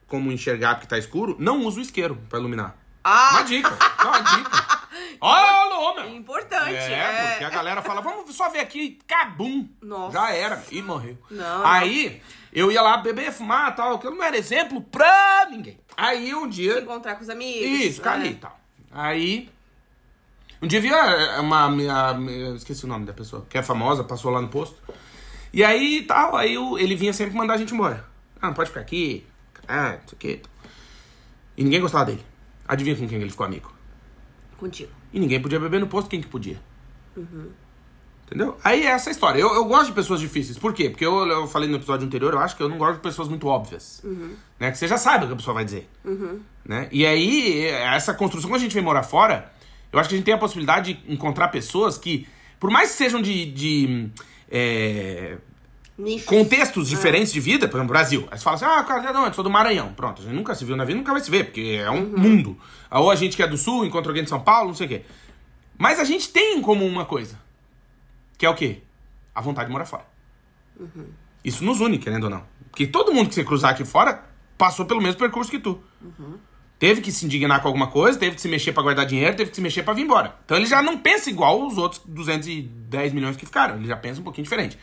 [0.09, 2.77] como enxergar porque tá escuro, não use o isqueiro pra iluminar.
[3.05, 3.29] Ah.
[3.33, 3.79] Uma dica.
[4.05, 4.79] Uma dica.
[5.21, 6.09] Olha o meu!
[6.17, 6.75] Importante.
[6.75, 9.69] É, porque a galera fala, vamos só ver aqui, cabum.
[9.81, 10.13] Nossa.
[10.13, 10.65] Já era.
[10.71, 11.17] E morreu.
[11.31, 12.21] Não, Aí,
[12.53, 15.79] eu ia lá beber, fumar tal, que eu não era exemplo pra ninguém.
[16.01, 16.79] Aí um dia.
[16.79, 17.67] Encontrar com os amigos.
[17.67, 18.25] Isso, ficar né?
[18.27, 18.61] ali e tal.
[18.93, 19.51] Aí.
[20.63, 21.69] Um dia vi a- uma.
[21.71, 24.77] minha- minha- esqueci o nome da pessoa, que é famosa, passou lá no posto.
[25.53, 28.05] E aí tal, aí o- ele vinha sempre mandar a gente embora.
[28.41, 29.27] Ah, não pode ficar aqui.
[29.67, 30.41] Ah, não sei o quê.
[31.57, 32.25] E ninguém gostava dele.
[32.67, 33.73] Adivinha com quem ele ficou amigo?
[34.57, 34.93] Contigo.
[35.13, 36.61] E ninguém podia beber no posto, quem que podia?
[38.29, 38.59] Entendeu?
[38.63, 39.41] Aí é essa história.
[39.41, 40.59] Eu, eu gosto de pessoas difíceis.
[40.59, 40.91] Por quê?
[40.91, 43.27] Porque eu, eu falei no episódio anterior, eu acho que eu não gosto de pessoas
[43.27, 44.03] muito óbvias.
[44.61, 44.71] Né?
[44.71, 45.89] Que você já sabe o que a pessoa vai dizer.
[46.63, 46.89] Né?
[46.93, 49.51] E aí, essa construção, quando a gente vem morar fora,
[49.91, 52.29] eu acho que a gente tem a possibilidade de encontrar pessoas que,
[52.61, 53.47] por mais que sejam de.
[53.47, 54.11] de
[54.51, 55.39] é,
[56.27, 58.29] contextos diferentes de vida, por exemplo, Brasil.
[58.31, 59.95] Aí você fala assim, ah, cara, não, eu sou do Maranhão.
[59.95, 62.05] Pronto, a gente nunca se viu na vida, nunca vai se ver, porque é um
[62.05, 62.59] mundo.
[62.91, 64.89] Ou a gente que é do Sul, encontra alguém de São Paulo, não sei o
[64.91, 65.03] quê.
[65.79, 67.39] Mas a gente tem em comum uma coisa.
[68.39, 68.79] Que é o quê?
[69.35, 70.07] A vontade de morar fora.
[71.45, 72.45] Isso nos une, querendo ou não.
[72.71, 74.25] Porque todo mundo que você cruzar aqui fora
[74.57, 75.81] passou pelo mesmo percurso que tu.
[76.79, 79.51] Teve que se indignar com alguma coisa, teve que se mexer pra guardar dinheiro, teve
[79.51, 80.37] que se mexer pra vir embora.
[80.45, 83.77] Então ele já não pensa igual os outros 210 milhões que ficaram.
[83.77, 84.79] Ele já pensa um pouquinho diferente.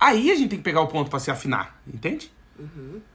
[0.00, 2.32] Aí a gente tem que pegar o ponto pra se afinar, entende?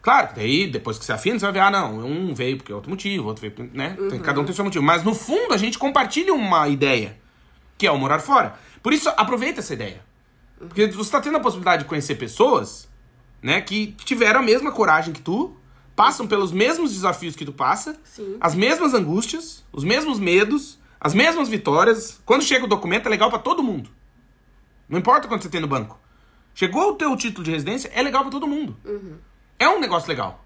[0.01, 2.71] Claro, que daí, depois que se afina, você vai ver, ah, não, um veio porque
[2.71, 3.97] é outro motivo, outro veio, porque, né?
[4.09, 4.83] Tem- Cada um tem seu motivo.
[4.85, 7.17] Mas no fundo a gente compartilha uma ideia,
[7.77, 8.55] que é o morar fora.
[8.87, 10.01] Por isso, aproveita essa ideia.
[10.57, 12.87] Porque você tá tendo a possibilidade de conhecer pessoas,
[13.41, 15.57] né, que tiveram a mesma coragem que tu,
[15.93, 18.37] passam pelos mesmos desafios que tu passa, Sim.
[18.39, 22.21] as mesmas angústias, os mesmos medos, as mesmas vitórias.
[22.25, 23.89] Quando chega o documento, é legal pra todo mundo.
[24.87, 25.99] Não importa quanto você tem no banco.
[26.55, 28.77] Chegou o teu título de residência, é legal pra todo mundo.
[29.59, 30.45] É um negócio legal.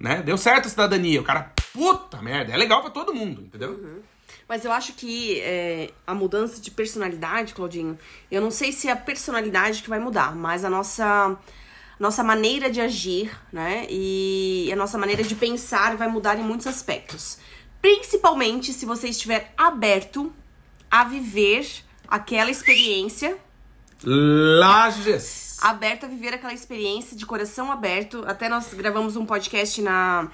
[0.00, 0.22] Né?
[0.22, 1.20] Deu certo a cidadania.
[1.20, 4.02] O cara, puta merda, é legal pra todo mundo, entendeu?
[4.48, 7.98] Mas eu acho que é, a mudança de personalidade, Claudinho,
[8.30, 11.36] eu não sei se é a personalidade que vai mudar, mas a nossa,
[11.98, 13.86] nossa maneira de agir, né?
[13.88, 17.38] E a nossa maneira de pensar vai mudar em muitos aspectos.
[17.80, 20.32] Principalmente se você estiver aberto
[20.90, 21.66] a viver
[22.06, 23.36] aquela experiência
[24.02, 25.58] Lages.
[25.62, 28.22] aberto a viver aquela experiência de coração aberto.
[28.26, 30.30] Até nós gravamos um podcast na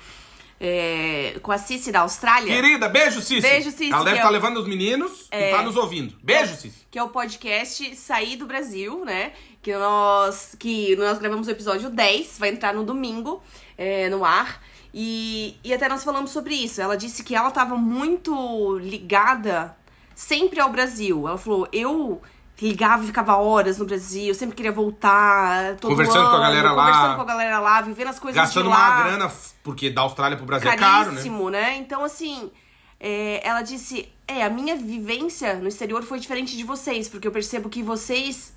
[0.61, 2.55] é, com a Cici da Austrália.
[2.55, 3.41] Querida, beijo, Cici.
[3.41, 6.15] Beijo, Cici, Ela deve estar é o- levando os meninos e tá nos ouvindo.
[6.23, 6.87] Beijo, Cici.
[6.91, 9.33] que é o podcast Sair do Brasil, né?
[9.63, 13.43] Que nós, que nós gravamos o episódio 10, vai entrar no domingo
[13.79, 14.63] é, no ar.
[14.93, 16.81] E, e até nós falamos sobre isso.
[16.81, 19.75] Ela disse que ela estava muito ligada
[20.15, 21.27] sempre ao Brasil.
[21.29, 22.21] Ela falou, eu
[22.61, 25.77] ligava e ficava horas no Brasil, sempre queria voltar.
[25.77, 26.85] Conversando com a ano, galera lá.
[26.85, 30.03] Conversando com a galera lá, vivendo as coisas Gastando de lá uma grana, porque da
[30.03, 31.05] Austrália pro Brasil é caro, né?
[31.07, 31.77] caríssimo, né?
[31.77, 32.51] Então, assim,
[32.99, 37.33] é, ela disse: É, a minha vivência no exterior foi diferente de vocês, porque eu
[37.33, 38.53] percebo que vocês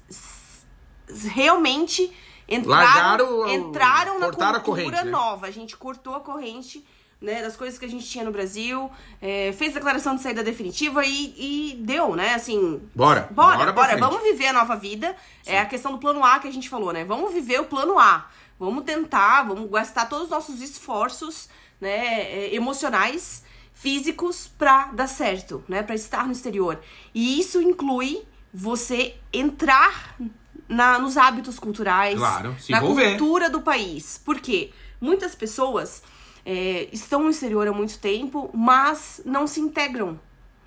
[1.34, 2.12] realmente
[2.48, 5.04] entraram, Largaram entraram na cultura corrente, né?
[5.04, 5.48] nova.
[5.48, 6.86] A gente cortou a corrente.
[7.24, 11.06] Né, das coisas que a gente tinha no Brasil, é, fez declaração de saída definitiva
[11.06, 12.34] e, e deu, né?
[12.34, 15.16] Assim, Bora, bora, bora bora, vamos viver a nova vida.
[15.46, 17.06] É a questão do plano A que a gente falou, né?
[17.06, 18.28] Vamos viver o plano A.
[18.60, 21.48] Vamos tentar, vamos gastar todos os nossos esforços,
[21.80, 26.78] né, é, emocionais, físicos pra dar certo, né, Pra estar no exterior.
[27.16, 28.22] E isso inclui
[28.54, 30.18] você entrar
[30.68, 33.10] na, nos hábitos culturais, Claro, na envolver.
[33.18, 34.20] cultura do país.
[34.26, 34.72] Por quê?
[35.00, 36.04] Muitas pessoas
[36.46, 40.20] é, estão no exterior há muito tempo, mas não se integram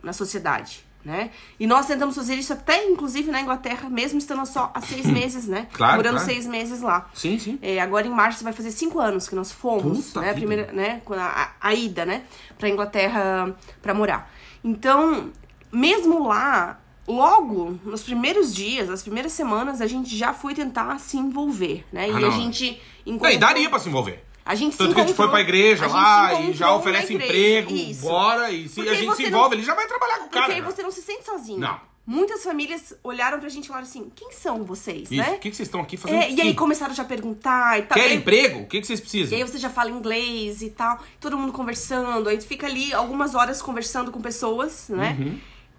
[0.03, 1.31] na sociedade, né?
[1.59, 5.47] E nós tentamos fazer isso até, inclusive, na Inglaterra, mesmo estando só há seis meses,
[5.47, 5.69] né?
[5.73, 6.27] Claro, Morando claro.
[6.27, 7.11] seis meses lá.
[7.15, 7.59] Sim, sim.
[7.61, 10.31] É, agora em março vai fazer cinco anos que nós fomos, Puta né?
[10.31, 11.03] A primeira, né?
[11.11, 12.23] A, a ida, né?
[12.59, 14.33] Pra Inglaterra pra morar.
[14.65, 15.31] Então,
[15.71, 21.17] mesmo lá, logo nos primeiros dias, nas primeiras semanas, a gente já foi tentar se
[21.17, 22.05] envolver, né?
[22.05, 22.29] Ah, e não.
[22.29, 23.33] a gente encontrou...
[23.33, 24.25] e daria pra se envolver.
[24.47, 27.75] A gente Tanto se que a gente foi pra igreja lá e já oferece emprego,
[27.75, 28.03] Isso.
[28.03, 28.51] bora.
[28.53, 30.47] E se Porque a gente se não- envolve, ele já vai trabalhar com o cara.
[30.47, 31.59] Porque aí você não se sente sozinho.
[31.59, 31.81] Não.
[32.09, 35.31] Muitas famílias olharam pra gente e falaram assim: quem são vocês, Isso, né?
[35.33, 36.23] o que, que vocês estão aqui fazendo?
[36.23, 37.99] É, e aí começaram já a perguntar e tal.
[37.99, 38.61] E aí- emprego?
[38.61, 39.37] O que, que vocês E precisam?
[39.37, 43.35] aí você já fala inglês e tal, todo mundo conversando, aí tu fica ali algumas
[43.35, 45.17] horas conversando com pessoas, né?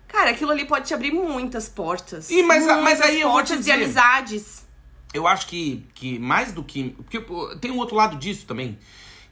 [0.09, 2.29] Cara, aquilo ali pode te abrir muitas portas.
[2.29, 3.77] Ih, mas- muitas mas aí eu vou te portas dizer.
[3.77, 4.66] de amizades.
[5.13, 6.89] Eu acho que, que mais do que.
[6.89, 7.23] Porque
[7.59, 8.77] tem um outro lado disso também.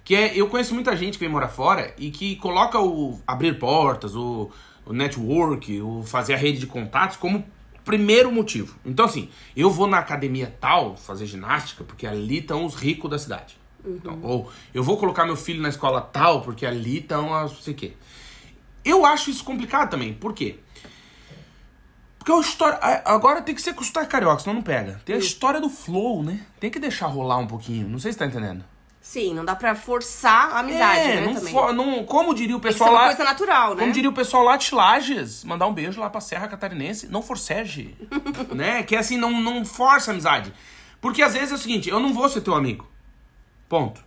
[0.03, 3.57] Que é, eu conheço muita gente que vem morar fora e que coloca o abrir
[3.57, 4.51] portas, o,
[4.85, 7.43] o network, o fazer a rede de contatos como
[7.83, 8.75] primeiro motivo.
[8.85, 13.17] Então, assim, eu vou na academia tal fazer ginástica porque ali estão os ricos da
[13.17, 13.57] cidade.
[13.85, 17.59] Então, ou eu vou colocar meu filho na escola tal porque ali estão as não
[17.59, 17.93] sei o quê.
[18.83, 20.13] Eu acho isso complicado também.
[20.13, 20.55] Por quê?
[20.55, 20.59] Porque
[22.33, 22.77] a história.
[22.81, 24.99] a- Agora tem que ser com o sotaque carioca, senão não pega.
[25.05, 26.39] Tem a história do flow, né?
[26.59, 27.88] Tem que deixar rolar um pouquinho.
[27.88, 28.63] Não sei se tá entendendo.
[29.01, 31.53] Sim, não dá pra forçar a amizade, é, né, não, também.
[31.53, 33.07] for- não- Como diria o Tem que ser pessoal uma lá.
[33.15, 33.81] coisa natural, né?
[33.81, 37.07] Como diria o pessoal lá de Lages, mandar um beijo lá pra Serra Catarinense.
[37.07, 37.95] Não forcege.
[38.55, 38.81] né?
[38.81, 40.51] Que assim, não, não força a amizade.
[40.99, 42.89] Porque às vezes é o seguinte, eu não vou ser teu amigo.
[43.69, 44.03] Ponto.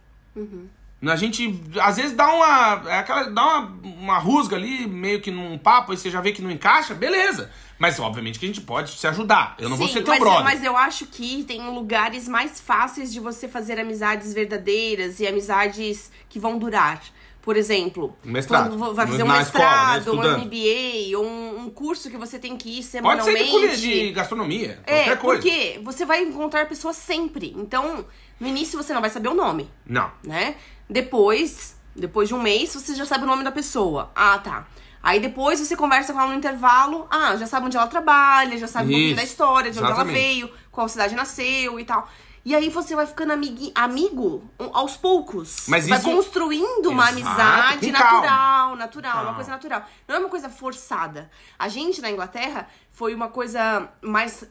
[1.07, 2.83] A gente, às vezes, dá uma.
[2.91, 6.33] É aquela, dá uma, uma rusga ali, meio que num papo, aí você já vê
[6.33, 7.51] que não encaixa, beleza.
[7.79, 9.55] Mas, obviamente, que a gente pode se ajudar.
[9.61, 10.43] Eu não vou Sim, ser teu mas, brother.
[10.45, 16.11] mas eu acho que tem lugares mais fáceis de você fazer amizades verdadeiras e amizades
[16.29, 17.01] que vão durar.
[17.41, 18.77] Por exemplo, Mestrado.
[18.77, 20.39] quando vai fazer um Na escola, né, mestrado, um.
[20.45, 23.51] MBA, ou um, um curso que você tem que ir Pode semanalmente.
[23.61, 25.43] ser de, de gastronomia, É, qualquer coisa.
[25.43, 27.55] porque você vai encontrar pessoas sempre.
[27.57, 28.05] Então,
[28.41, 30.11] no início você não vai saber o nome, Não.
[30.23, 30.57] né?
[30.89, 34.11] Depois, depois de um mês, você já sabe o nome da pessoa.
[34.15, 34.67] Ah, tá.
[35.03, 37.07] Aí depois você conversa com ela no intervalo.
[37.11, 39.87] Ah, já sabe onde ela trabalha, já sabe um pouquinho Isso, da história, de onde
[39.87, 40.19] ela exatamente.
[40.19, 42.09] veio, qual cidade nasceu e tal.
[42.49, 45.67] E aí você vai ficando amigui- amigo um, aos poucos.
[45.69, 48.21] Mas vai isso- construindo uma Exato, amizade calma.
[48.23, 49.29] natural, natural, Calma.
[49.29, 49.87] uma coisa natural.
[50.09, 51.31] Não é uma coisa forçada.
[51.59, 54.45] A gente na Inglaterra foi uma coisa mais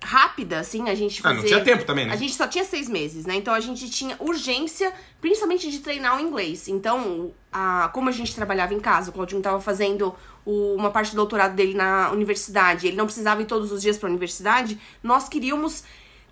[0.00, 1.36] rápida, assim, a gente Ah, fazer...
[1.38, 2.12] não tinha tempo também, né?
[2.12, 3.34] A gente só tinha seis meses, né?
[3.34, 6.68] Então a gente tinha urgência, principalmente de treinar o inglês.
[6.68, 10.14] Então, a, como a gente trabalhava em casa, o Claudinho tava fazendo
[10.46, 13.98] o- uma parte do doutorado dele na universidade, ele não precisava ir todos os dias
[13.98, 15.82] pra universidade, nós queríamos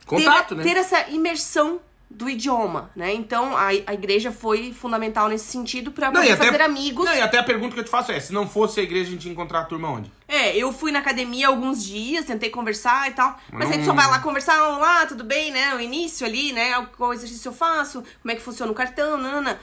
[0.08, 0.62] Contato, ter, né?
[0.64, 3.12] ter essa imersão do idioma, né?
[3.12, 7.04] Então a, a igreja foi fundamental nesse sentido e poder até, fazer amigos.
[7.04, 9.08] Não, e até a pergunta que eu te faço é: se não fosse a igreja,
[9.08, 10.10] a gente ia encontrar a turma onde?
[10.26, 13.38] É, eu fui na academia alguns dias, tentei conversar e tal.
[13.52, 15.74] Mas aí tu só vai lá conversar, olá, tudo bem, né?
[15.74, 16.86] O início ali, né?
[16.96, 19.60] Qual exercício eu faço, como é que funciona o cartão, nanana.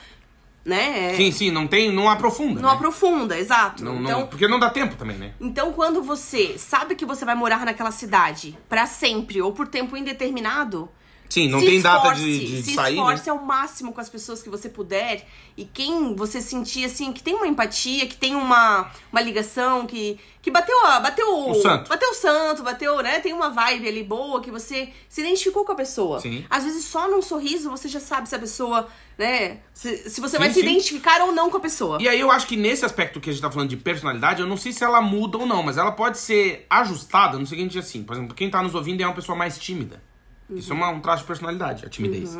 [0.65, 1.13] Né?
[1.15, 2.59] Sim, sim, não tem, não aprofunda.
[2.59, 2.75] Não né?
[2.75, 3.83] aprofunda, exato.
[3.83, 5.31] Não- não- então, porque não dá tempo também, né?
[5.39, 9.95] então, quando você sabe que você vai morar naquela cidade pra sempre ou por tempo
[9.95, 10.89] indeterminado,
[11.29, 13.01] Sim, não se tem data esforce, de, de se sair, né?
[13.01, 17.21] esforce ao máximo com as pessoas que você puder e quem você sentir assim que
[17.23, 21.89] tem uma empatia, que tem uma, uma ligação, que que bateu a- bateu O santo.
[21.89, 23.19] bateu o santo, bateu, né?
[23.19, 26.19] Tem uma vibe ali boa que você se identificou com a pessoa.
[26.19, 26.45] Sim.
[26.47, 30.37] Às vezes só num sorriso você já sabe se a pessoa, né, se, se você
[30.37, 30.67] Sim, vai se sim.
[30.67, 31.97] identificar ou não com a pessoa.
[31.99, 34.47] E aí eu acho que nesse aspecto que a gente tá falando de personalidade, eu
[34.47, 38.03] não sei se ela muda ou não, mas ela pode ser ajustada no seguinte assim,
[38.03, 40.03] por exemplo, quem tá nos ouvindo é uma pessoa mais tímida.
[40.49, 42.35] Isso é uma- um traço de personalidade, a timidez.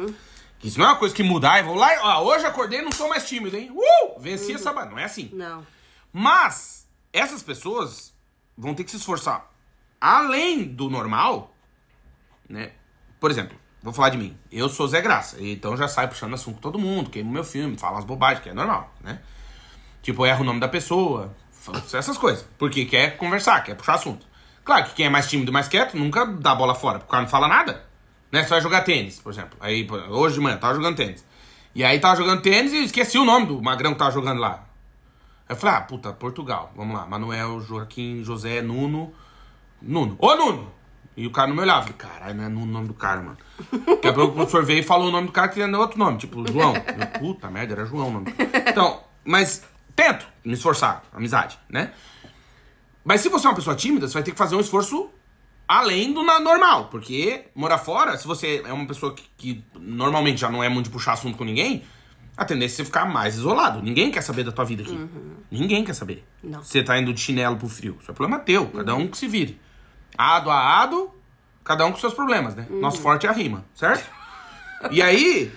[0.60, 2.80] Que Isso não é uma coisa que mudar e vou lá e, ó, hoje acordei
[2.80, 3.72] e não sou mais tímido, hein?
[3.72, 4.20] Uh!
[4.20, 4.72] Venci essa...
[4.72, 5.30] ba- Não é assim.
[5.34, 5.66] Não.
[6.14, 8.14] Mas essas pessoas
[8.58, 9.52] vão ter que se esforçar
[10.00, 11.54] além do normal,
[12.48, 12.72] né?
[13.20, 14.38] Por exemplo, vou falar de mim.
[14.52, 17.78] Eu sou Zé Graça, então já saio puxando assunto com todo mundo, queimo meu filme,
[17.78, 19.20] falo as bobagens, que é normal, né?
[20.02, 21.36] Tipo, eu erro o nome da pessoa,
[21.94, 22.48] essas coisas.
[22.58, 24.26] Porque quer conversar, quer puxar assunto.
[24.64, 27.10] Claro que quem é mais tímido e mais quieto nunca dá a bola fora, porque
[27.10, 27.86] o cara não fala nada.
[28.36, 28.44] Né?
[28.44, 29.58] Você vai jogar tênis, por exemplo.
[29.62, 31.26] Aí, hoje de manhã, tava jogando tênis.
[31.74, 34.66] E aí tava jogando tênis e esqueci o nome do magrão que tava jogando lá.
[35.48, 36.70] Aí eu falei, ah, puta, Portugal.
[36.76, 37.06] Vamos lá.
[37.06, 39.14] Manuel, Joaquim, José, Nuno.
[39.82, 40.18] Nuno.
[40.20, 40.70] Ô, Nuno!
[41.16, 41.84] E o cara não me olhava.
[41.84, 43.38] Falei, caralho, não é Nuno o nome do cara, mano.
[43.72, 45.98] Daqui a pouco o professor veio e falou o nome do cara que era outro
[45.98, 46.74] nome, tipo João.
[46.76, 48.34] Eu, puta merda, era João o nome.
[48.68, 49.64] Então, mas
[49.96, 51.94] tento me esforçar, amizade, né?
[53.02, 55.10] Mas se você é uma pessoa tímida, você vai ter que fazer um esforço
[55.68, 56.86] além do na- normal.
[56.90, 60.86] Porque morar fora, se você é uma pessoa que, que normalmente já não é muito
[60.86, 61.84] de puxar assunto com ninguém,
[62.38, 63.82] a tendência é você ficar mais isolado.
[63.82, 65.00] Ninguém quer saber da tua vida aqui.
[65.50, 66.26] Ninguém quer saber.
[66.44, 66.62] Não.
[66.64, 67.98] Você tá indo de chinelo pro frio.
[68.02, 68.68] Isso é problema teu.
[68.68, 69.60] Cada um que se vire.
[70.18, 71.12] Ado a ado,
[71.64, 72.68] cada um com seus problemas, né?
[72.70, 74.06] Nosso forte é a rima, certo?
[74.92, 75.52] e aí,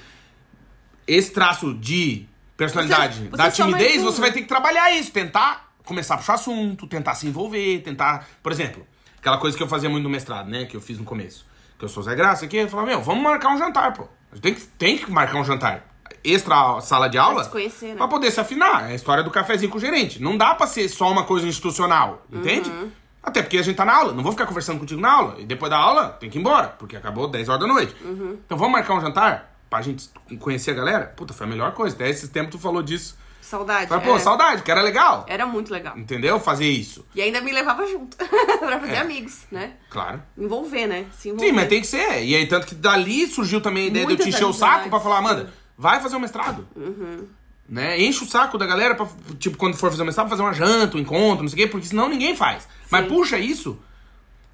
[1.06, 5.72] esse traço de personalidade, Você- você da timidez, você vai ter que trabalhar isso, tentar
[5.84, 8.28] começar a puxar assunto, tentar se envolver, tentar.
[8.42, 8.86] Por exemplo,
[9.18, 10.64] aquela coisa que eu fazia muito no mestrado, né?
[10.64, 11.46] Que eu fiz no começo.
[11.78, 14.08] Que eu sou Zé Graça aqui, eu falava, meu, vamos marcar um jantar, pô.
[14.40, 15.86] Tem que, tem que marcar um jantar.
[16.24, 17.44] Extra sala de aula.
[17.44, 17.94] se conhecer, né?
[17.96, 18.88] Pra poder se afinar.
[18.88, 20.20] É a história do cafezinho com o gerente.
[20.20, 22.68] Não dá pra ser só uma coisa institucional, entende?
[22.68, 22.90] Uhum.
[23.22, 24.12] Até porque a gente tá na aula.
[24.12, 25.36] Não vou ficar conversando contigo na aula.
[25.38, 26.68] E depois da aula, tem que ir embora.
[26.68, 27.94] Porque acabou 10 horas da noite.
[28.02, 28.38] Uhum.
[28.44, 29.54] Então vamos marcar um jantar?
[29.70, 31.06] Pra gente conhecer a galera?
[31.16, 31.94] Puta, foi a melhor coisa.
[31.94, 33.16] Até esses tempos tu falou disso.
[33.48, 33.90] Saudade.
[33.90, 34.18] Mas, pô, é.
[34.18, 35.24] saudade, porque era legal.
[35.26, 35.96] Era muito legal.
[35.98, 36.38] Entendeu?
[36.38, 37.06] Fazer isso.
[37.14, 38.14] E ainda me levava junto
[38.60, 38.98] pra fazer É.
[38.98, 39.72] amigos, né?
[39.88, 40.22] Claro.
[40.36, 41.06] Envolver, né?
[41.12, 41.46] Se envolver.
[41.46, 42.24] Sim, mas tem que ser.
[42.24, 44.52] E aí, tanto que dali surgiu também a ideia de eu te Muitas encher o
[44.52, 46.68] saco pra falar, Amanda, vai fazer um mestrado.
[46.76, 47.26] Uhum.
[47.66, 47.98] Né?
[48.02, 49.06] Enche o saco da galera pra,
[49.38, 51.70] tipo, quando for fazer um mestrado, fazer uma janta, um encontro, não sei o quê,
[51.70, 52.68] porque senão ninguém faz.
[52.90, 53.78] Mas puxa isso.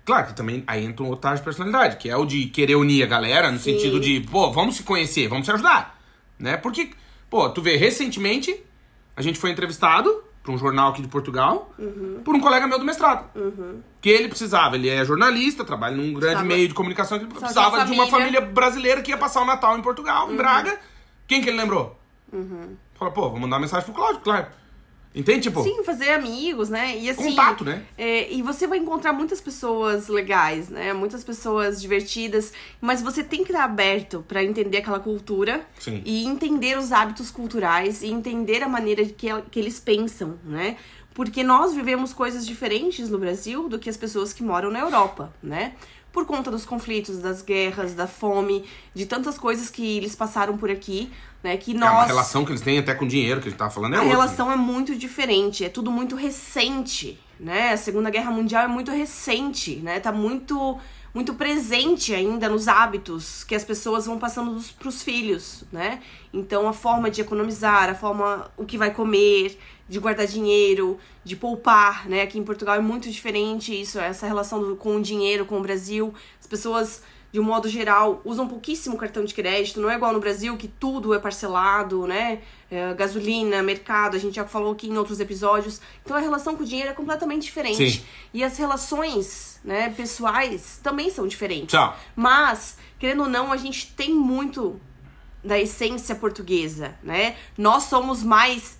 [0.04, 2.76] Claro que também aí entra um outro traje de personalidade, que é o de querer
[2.76, 3.72] unir a galera no Sim.
[3.72, 5.98] sentido de, pô, vamos se conhecer, vamos se ajudar.
[6.38, 6.56] Né?
[6.56, 6.90] Porque,
[7.30, 8.62] pô, tu vê, recentemente
[9.16, 12.20] a gente foi entrevistado pra um jornal aqui de Portugal Uhum.
[12.24, 13.30] por um colega meu do mestrado.
[14.00, 17.52] Que ele precisava, ele é jornalista, trabalha num grande Precisava- meio de comunicação, ele precisava
[17.52, 18.40] de precisava de uma família.
[18.40, 20.34] brasileira que ia passar o Natal em Portugal, Uhum.
[20.34, 20.78] em Braga.
[21.26, 21.98] Quem que ele lembrou?
[22.94, 24.46] Fala, pô, vou mandar uma mensagem pro Cláudio, claro.
[25.14, 25.42] Entende?
[25.42, 26.98] Tipo, Sim, fazer amigos, né?
[26.98, 27.30] E assim.
[27.30, 27.84] Contato, né?
[27.96, 30.92] é, e você vai encontrar muitas pessoas legais, né?
[30.92, 32.52] Muitas pessoas divertidas.
[32.80, 35.64] Mas você tem que estar aberto pra entender aquela cultura.
[35.78, 36.02] Sim.
[36.04, 38.02] E entender os hábitos culturais.
[38.02, 40.76] E entender a maneira que, que eles pensam, né?
[41.14, 45.32] Porque nós vivemos coisas diferentes no Brasil do que as pessoas que moram na Europa,
[45.40, 45.74] né?
[46.14, 50.70] Por conta dos conflitos, das guerras, da fome, de tantas coisas que eles passaram por
[50.70, 51.10] aqui,
[51.42, 51.56] né?
[51.58, 51.90] Que é nós.
[51.92, 53.96] uma relação que eles têm até com o dinheiro que a gente tava falando é
[53.98, 54.16] A outra.
[54.16, 57.72] relação é muito diferente, é tudo muito recente, né?
[57.72, 59.98] A Segunda Guerra Mundial é muito recente, né?
[60.00, 60.78] Tá muito
[61.12, 66.00] muito presente ainda nos hábitos que as pessoas vão passando pros filhos, né?
[66.32, 69.56] Então a forma de economizar, a forma o que vai comer,
[69.88, 72.22] de guardar dinheiro, de poupar, né?
[72.22, 75.62] Aqui em Portugal é muito diferente isso, essa relação do- com o dinheiro, com o
[75.62, 76.14] Brasil.
[76.40, 79.80] As pessoas de um modo geral, usam pouquíssimo cartão de crédito.
[79.80, 82.40] Não é igual no Brasil, que tudo é parcelado, né?
[82.70, 85.80] É, gasolina, mercado, a gente já falou aqui em outros episódios.
[86.04, 87.90] Então a relação com o dinheiro é completamente diferente.
[87.98, 88.04] Sim.
[88.32, 91.72] E as relações, né, pessoais também são diferentes.
[91.72, 91.96] Tchau.
[92.14, 94.80] Mas, querendo ou não, a gente tem muito
[95.42, 97.34] da essência portuguesa, né?
[97.58, 98.78] Nós somos mais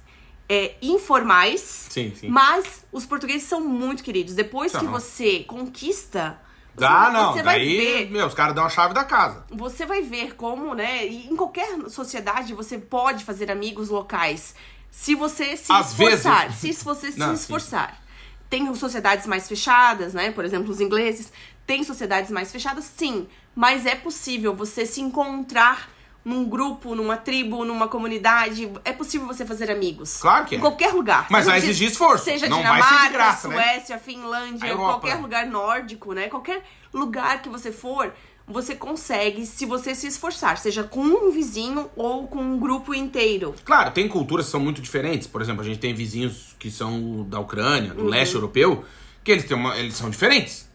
[0.48, 2.28] é, informais, Sim, sim.
[2.28, 4.34] mas os portugueses são muito queridos.
[4.34, 6.38] Depois que você conquista,
[6.74, 7.32] você, Ah, não.
[7.32, 9.44] você vai Daí, ver meu, os caras dão a chave da casa.
[9.50, 11.06] você vai ver como, né?
[11.06, 14.54] e Em qualquer sociedade você pode fazer amigos locais.
[14.90, 16.48] Se você se Às esforçar.
[16.50, 16.78] vezes.
[16.78, 17.34] Se você se Não, sim.
[17.34, 18.00] esforçar.
[18.50, 20.30] Tem sociedades mais fechadas, né?
[20.30, 21.32] Por exemplo, os ingleses.
[21.66, 23.26] Tem sociedades mais fechadas, sim.
[23.56, 25.88] Mas é possível você se encontrar
[26.24, 28.70] num grupo, numa tribo, numa comunidade.
[28.84, 30.16] É possível você fazer amigos.
[30.18, 30.58] Claro que é.
[30.58, 31.26] Em qualquer lugar.
[31.30, 32.24] Mas vai exigir esforço.
[32.24, 33.54] Seja Não vai ser de Dinamarca, graça, né?
[33.54, 36.28] Suécia, A Finlândia, qualquer lugar nórdico, né?
[36.28, 36.62] Qualquer
[36.92, 38.12] lugar que você for,
[38.46, 43.54] você consegue se você se esforçar, seja com um vizinho ou com um grupo inteiro.
[43.64, 45.26] Claro, tem culturas que são muito diferentes.
[45.26, 47.96] Por exemplo, a gente tem vizinhos que são da Ucrânia, Uhum.
[47.96, 48.84] do leste europeu,
[49.22, 50.68] que eles, têm uma, eles são diferentes.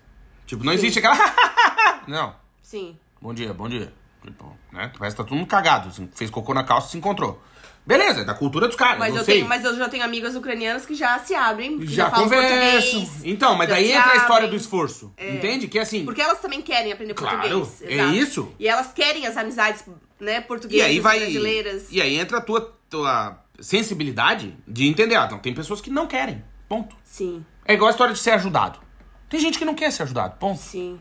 [0.46, 0.80] Tipo, não Sim.
[0.80, 1.16] existe aquela.
[2.08, 2.36] não.
[2.62, 2.98] Sim.
[3.22, 3.94] Bom dia, bom dia.
[4.24, 4.92] Tipo, né?
[4.98, 5.90] Parece que tá todo mundo cagado.
[5.90, 7.42] assim, fez cocô na calça e se encontrou.
[7.86, 9.00] Beleza, é da cultura dos caras.
[9.00, 9.36] Mas eu, sei.
[9.36, 13.10] tenho, mas eu já tenho amigas ucranianas que já se abrem, já, já conversam.
[13.24, 15.12] Então, mas daí entra a história do esforço.
[15.18, 15.68] Entende?
[15.68, 16.06] Que assim.
[16.06, 17.82] Porque elas também querem aprender Claro, português.
[17.82, 18.14] é exato.
[18.16, 18.54] isso.
[18.60, 19.84] E elas querem as amizades,
[20.20, 21.20] né, E portuguesas, aí vai.
[21.20, 21.88] brasileiras.
[21.90, 25.16] E aí entra a tua, tua sensibilidade de entender.
[25.16, 26.44] Ah, então tem pessoas que não querem.
[26.68, 26.96] Ponto.
[27.04, 28.80] Sim, É igual a história de ser ajudado.
[29.28, 30.38] Tem gente que não quer ser ajudado.
[30.38, 30.60] Ponto.
[30.60, 31.00] sim.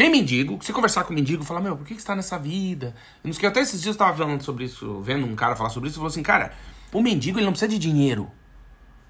[0.00, 2.16] Tem mendigo, que você conversar com o mendigo, falar, meu, por que que você tá
[2.16, 2.94] nessa vida?
[3.22, 5.68] Eu não sei, até esses dias eu tava falando sobre isso, vendo um cara falar
[5.68, 6.54] sobre isso, e falou assim, cara,
[6.90, 8.30] o mendigo ele não precisa de dinheiro.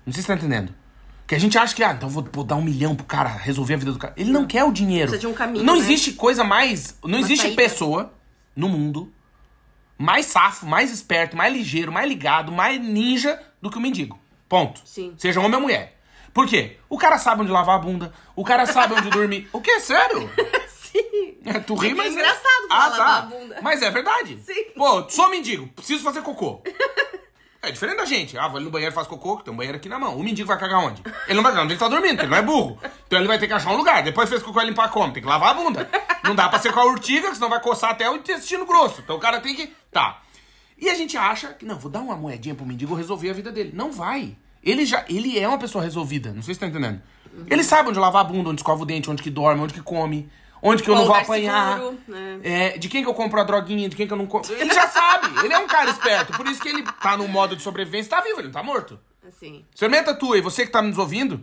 [0.04, 0.74] Não sei se você tá entendendo.
[1.28, 3.74] Que a gente acha que, ah, então vou, vou dar um milhão pro cara resolver
[3.74, 4.14] a vida do cara.
[4.16, 5.10] Ele não, quer o dinheiro.
[5.12, 5.78] Precisa de um caminho, Não né?
[5.78, 6.98] existe coisa mais.
[7.04, 7.62] Não existe saída.
[7.62, 8.12] pessoa
[8.56, 9.12] no mundo
[9.96, 14.18] mais safo, mais esperto, mais ligeiro, mais ligado, mais ninja do que o mendigo.
[14.48, 14.80] Ponto.
[14.84, 15.14] Sim.
[15.16, 16.00] Seja homem ou mulher.
[16.32, 16.78] Por quê?
[16.88, 19.48] O cara sabe onde lavar a bunda, o cara sabe onde dormir.
[19.52, 19.78] O que?
[19.78, 20.28] Sério?
[21.44, 22.12] É, tu É ri, é mas.
[22.12, 23.58] engraçado falar lavar a bunda.
[23.62, 24.38] Mas é verdade.
[24.44, 24.64] Sim.
[24.76, 26.62] Pô, sou mendigo, preciso fazer cocô.
[27.62, 28.38] É diferente da gente.
[28.38, 30.16] Ah, vou ali no banheiro e faço cocô, que tem um banheiro aqui na mão.
[30.16, 31.02] O mendigo vai cagar onde?
[31.26, 32.78] Ele não vai cagar onde ele tá dormindo, porque ele não é burro.
[33.06, 34.02] Então ele vai ter que achar um lugar.
[34.02, 35.12] Depois fez cocô e limpar como?
[35.12, 35.90] Tem que lavar a bunda.
[36.24, 39.02] Não dá pra ser com a urtiga, que senão vai coçar até o intestino grosso.
[39.02, 39.66] Então o cara tem que.
[39.92, 40.22] Tá.
[40.78, 43.52] E a gente acha que, não, vou dar uma moedinha pro mendigo resolver a vida
[43.52, 43.72] dele.
[43.74, 44.34] Não vai.
[44.64, 45.04] Ele já.
[45.06, 46.32] Ele é uma pessoa resolvida.
[46.32, 47.02] Não sei se tá entendendo.
[47.46, 49.82] Ele sabe onde lavar a bunda, onde escova o dente, onde que dorme, onde que
[49.82, 50.30] come.
[50.62, 51.78] Onde que eu Qual não vou apanhar.
[51.78, 52.40] seguro, né?
[52.42, 54.52] É, de quem que eu compro a droguinha, de quem que eu não compro.
[54.54, 55.44] Ele já sabe.
[55.44, 56.32] Ele é um cara esperto.
[56.34, 58.10] Por isso que ele tá no modo de sobrevivência.
[58.10, 58.98] Tá vivo, ele não tá morto.
[59.26, 59.64] Assim.
[59.74, 61.42] Experimenta tu e você que tá nos ouvindo,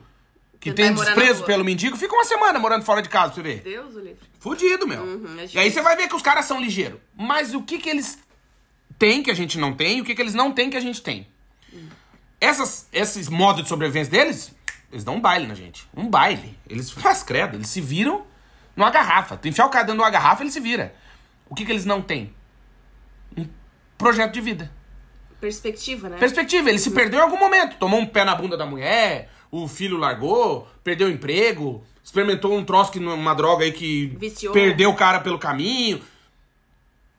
[0.60, 3.62] que tem desprezo pelo mendigo, fica uma semana morando fora de casa pra você ver.
[3.62, 4.20] Deus o livre.
[4.40, 5.02] Fudido, meu.
[5.40, 7.00] é e aí você vai ver que os caras são ligeiros.
[7.16, 8.20] Mas o que que eles
[9.00, 10.82] têm que a gente não tem e o que que eles não têm que a
[10.82, 11.28] gente tem?
[12.40, 14.54] Essas, esses modos de sobrevivência deles,
[14.92, 15.88] eles dão um baile na gente.
[15.96, 16.58] Um baile.
[16.70, 18.27] Eles, mas credo, eles se viram
[18.78, 19.36] numa garrafa.
[19.36, 20.94] Tu enfiar o cara dentro de uma garrafa, ele se vira.
[21.50, 22.32] O que que eles não têm?
[23.36, 23.48] Um
[23.98, 24.72] projeto de vida.
[25.42, 26.18] Perspectiva, né?
[26.18, 27.78] Perspectiva, ele se perdeu em algum momento.
[27.78, 32.64] Tomou um pé na bunda da mulher, o filho largou, perdeu o emprego, experimentou um
[32.64, 34.54] troço que uma droga aí que Viciou.
[34.54, 36.02] perdeu o cara pelo caminho.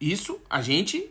[0.01, 1.11] Isso a gente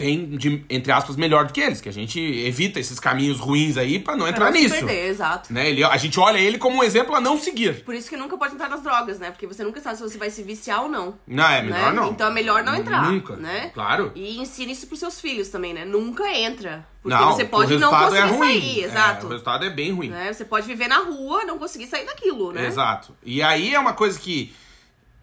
[0.00, 3.76] tem, de, entre aspas, melhor do que eles, que a gente evita esses caminhos ruins
[3.76, 4.74] aí pra não entrar Pra não se nisso.
[4.86, 5.52] perder, exato.
[5.52, 5.68] Né?
[5.68, 7.84] Ele, a gente olha ele como um exemplo a não seguir.
[7.84, 9.30] Por isso que nunca pode entrar nas drogas, né?
[9.30, 11.14] Porque você nunca sabe se você vai se viciar ou não.
[11.26, 12.00] Não, é melhor né?
[12.00, 12.10] não.
[12.10, 13.10] Então é melhor não entrar.
[13.12, 13.36] Nunca.
[13.36, 13.70] Né?
[13.74, 14.10] Claro.
[14.14, 15.84] E ensine isso pros seus filhos também, né?
[15.84, 16.86] Nunca entra.
[17.02, 18.60] Porque não, você pode não resultado conseguir é ruim.
[18.60, 19.26] sair, É, exato.
[19.26, 20.08] o resultado é bem ruim.
[20.08, 20.32] Né?
[20.32, 22.66] Você pode viver na rua, não conseguir sair daquilo, né?
[22.66, 23.14] Exato.
[23.24, 24.52] E aí é uma coisa que,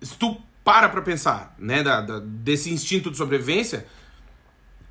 [0.01, 3.85] se tu para pra pensar, né, da, da- desse instinto de sobrevivência,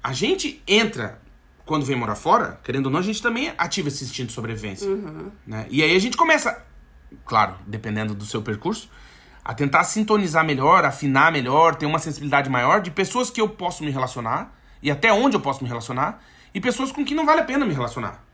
[0.06, 1.20] a gente entra,
[1.64, 4.88] quando vem morar fora, querendo ou não, a gente também ativa esse instinto de sobrevivência.
[5.44, 5.66] Né?
[5.68, 6.64] E aí a gente começa,
[7.24, 8.88] claro, dependendo do seu percurso,
[9.44, 13.82] a tentar sintonizar melhor, afinar melhor, ter uma sensibilidade maior de pessoas que eu posso
[13.82, 16.22] me relacionar e até onde eu posso me relacionar
[16.54, 18.24] e pessoas com quem não vale a pena me relacionar.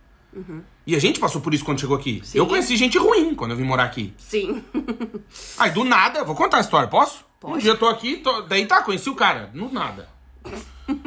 [0.86, 2.20] E a gente passou por isso quando chegou aqui.
[2.24, 2.36] Sim.
[2.36, 4.12] Eu conheci gente ruim quando eu vim morar aqui.
[4.18, 4.62] Sim.
[5.58, 7.24] Aí do nada, vou contar a história, posso?
[7.40, 7.54] Pode.
[7.54, 10.08] Um dia eu tô aqui, tô- daí tá, conheci o cara, no nada.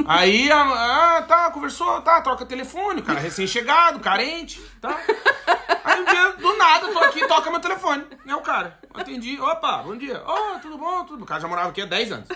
[0.07, 4.97] Aí, ah, tá, conversou, tá, troca telefone, cara recém-chegado, carente, tá?
[5.83, 8.05] Aí um dia, do nada, tô aqui, toca meu telefone.
[8.25, 8.79] É o cara.
[8.93, 10.21] Atendi, opa, bom dia.
[10.25, 11.23] Ô, tudo bom, tudo bom.
[11.23, 12.29] O cara já morava aqui há 10 anos.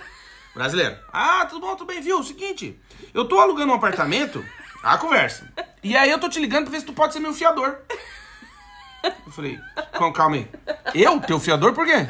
[0.54, 0.98] Brasileiro.
[1.14, 2.22] Ah, tudo bom, tudo bem, viu?
[2.24, 2.80] Seguinte,
[3.14, 4.46] eu tô alugando um apartamento,
[4.84, 5.52] a conversa.
[5.84, 7.78] E aí eu tô te ligando pra ver se tu pode ser meu fiador.
[9.04, 9.58] Eu falei,
[9.94, 10.50] "Calma, calma aí.
[10.94, 12.06] Eu, teu fiador, por quê?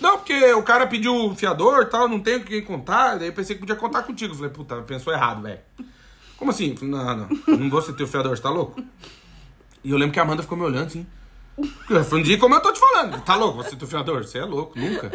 [0.00, 3.16] Não, porque o cara pediu o fiador tal, não tenho com quem contar.
[3.16, 4.34] Daí eu pensei que podia contar contigo.
[4.34, 5.60] Falei, puta, pensou errado, velho.
[6.36, 6.76] Como assim?
[6.76, 7.28] Falei, Não, não,
[7.58, 8.82] não vou ser teu fiador, você tá louco?
[9.82, 11.06] E eu lembro que a Amanda ficou me olhando assim.
[11.88, 13.20] Eu falei, como eu tô te falando.
[13.22, 14.24] Tá louco, você é teu fiador?
[14.24, 15.10] Você é louco, nunca.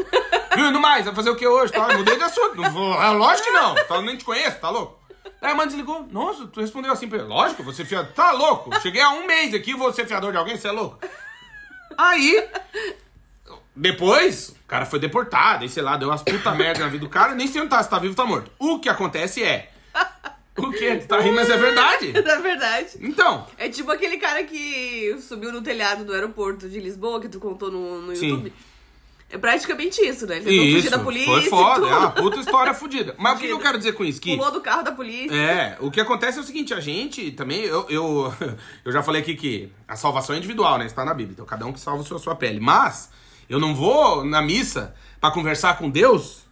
[0.56, 1.72] Viu, no mais, vai fazer o que hoje?
[1.74, 1.96] Tá?
[1.98, 2.56] Mudei de assunto.
[2.56, 3.76] Não vou, é lógico que não.
[3.76, 5.00] Tá, nem te conheço, tá louco?
[5.42, 6.08] Aí a Amanda desligou.
[6.12, 7.28] Nossa, tu respondeu assim pra ele.
[7.28, 8.12] Lógico, você é fiador.
[8.14, 8.78] Tá louco?
[8.82, 11.00] Cheguei há um mês aqui, vou ser fiador de alguém, você é louco?
[11.98, 12.48] Aí,
[13.76, 17.10] depois, o cara foi deportado, aí sei lá, deu umas puta merda na vida do
[17.10, 18.52] cara, nem sei onde tá, se tá vivo ou tá morto.
[18.60, 19.72] O que acontece é.
[20.58, 20.98] O quê?
[20.98, 22.12] Tu tá rindo, mas é verdade.
[22.12, 22.98] Na verdade.
[23.00, 27.40] Então, É tipo aquele cara que subiu no telhado do aeroporto de Lisboa, que tu
[27.40, 28.30] contou no, no Sim.
[28.30, 28.54] YouTube.
[29.32, 30.38] É praticamente isso, né?
[30.38, 31.32] Ele tentou fugir da polícia.
[31.32, 33.14] foi e foda, é uma puta história fodida.
[33.18, 34.20] Mas o que, eu quero dizer com isso?
[34.20, 35.36] Que Pulou do carro da polícia.
[35.36, 38.34] É, o que acontece é o seguinte, a gente também, eu, eu,
[38.84, 40.88] eu já falei aqui que a salvação é individual, né?
[40.88, 42.60] Está na Bíblia, então cada um que salva a sua, sua pele.
[42.60, 43.12] Mas
[43.50, 46.48] eu não vou na missa pra conversar com Deus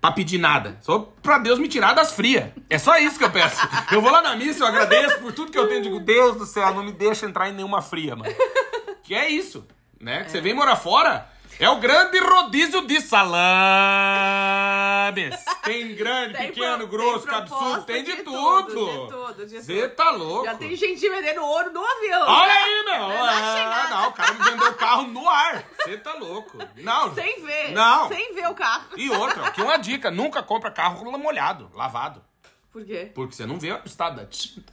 [0.00, 0.78] pra pedir nada.
[0.80, 2.50] Só pra Deus me tirar das frias.
[2.70, 3.60] É só isso que eu peço.
[3.92, 5.82] Eu vou lá na missa, eu agradeço por tudo que eu tenho.
[5.82, 8.34] Digo, Deus do céu, não me deixa entrar em nenhuma fria, mano.
[9.02, 9.66] Que é isso,
[10.00, 10.24] né?
[10.24, 11.30] Que você vem morar fora...
[11.60, 13.34] É o grande rodízio de salames.
[15.64, 18.66] Tem grande, Tem pequeno, pro- grosso, tem proposta tem de, de tudo.
[18.68, 20.44] tudo, de tudo, Você tá louco.
[20.44, 22.22] Já tem gente vendendo ouro no avião.
[22.28, 23.10] Olha aí, meu.
[23.10, 25.64] É É, não, o cara me vendeu o carro no ar.
[25.82, 26.58] Você tá louco.
[26.76, 27.12] Não.
[27.14, 27.72] Sem ver.
[27.72, 28.06] Não.
[28.08, 28.84] Sem ver o carro.
[28.96, 32.22] E outra, aqui uma dica, nunca compra carro molhado, lavado.
[32.70, 33.10] Por quê?
[33.12, 34.72] Porque você não vê o estado da tinta.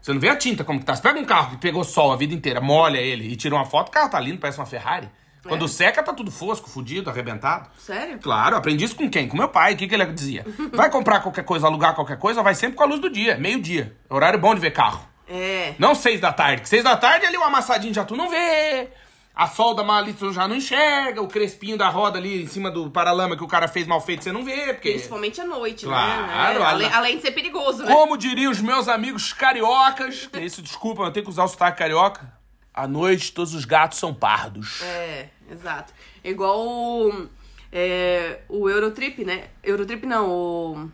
[0.00, 0.96] Você não vê a tinta como que tá.
[0.96, 3.64] Você pega um carro que pegou sol a vida inteira, molha ele e tira uma
[3.66, 5.10] foto, o carro tá lindo, parece uma Ferrari.
[5.48, 5.68] Quando É.
[5.68, 7.68] seca, tá tudo fosco, fudido, arrebentado.
[7.78, 8.18] Sério?
[8.18, 9.28] Claro, aprendi isso com quem?
[9.28, 9.74] Com meu pai.
[9.74, 10.44] O que, que ele dizia?
[10.72, 13.94] Vai comprar qualquer coisa, alugar qualquer coisa, vai sempre com a luz do dia, meio-dia.
[14.08, 15.06] Horário bom de ver carro.
[15.28, 15.74] É.
[15.78, 16.68] Não seis da tarde.
[16.68, 18.88] Seis da tarde ali o amassadinho já tu não vê.
[19.36, 21.20] A solda mal tu já não enxerga.
[21.20, 24.22] O crespinho da roda ali em cima do paralama que o cara fez mal feito
[24.22, 24.72] você não vê.
[24.74, 26.64] Porque, Principalmente à noite, Claro, né?
[26.64, 27.92] Além, além de ser perigoso, né?
[27.92, 31.78] como diriam os meus amigos cariocas, que isso, desculpa, eu tenho que usar o sotaque
[31.78, 32.32] carioca.
[32.72, 34.82] À noite todos os gatos são pardos.
[34.82, 35.92] É, exato.
[36.22, 37.28] É igual o,
[37.72, 39.48] é, o Eurotrip, né?
[39.62, 40.90] Eurotrip não, o.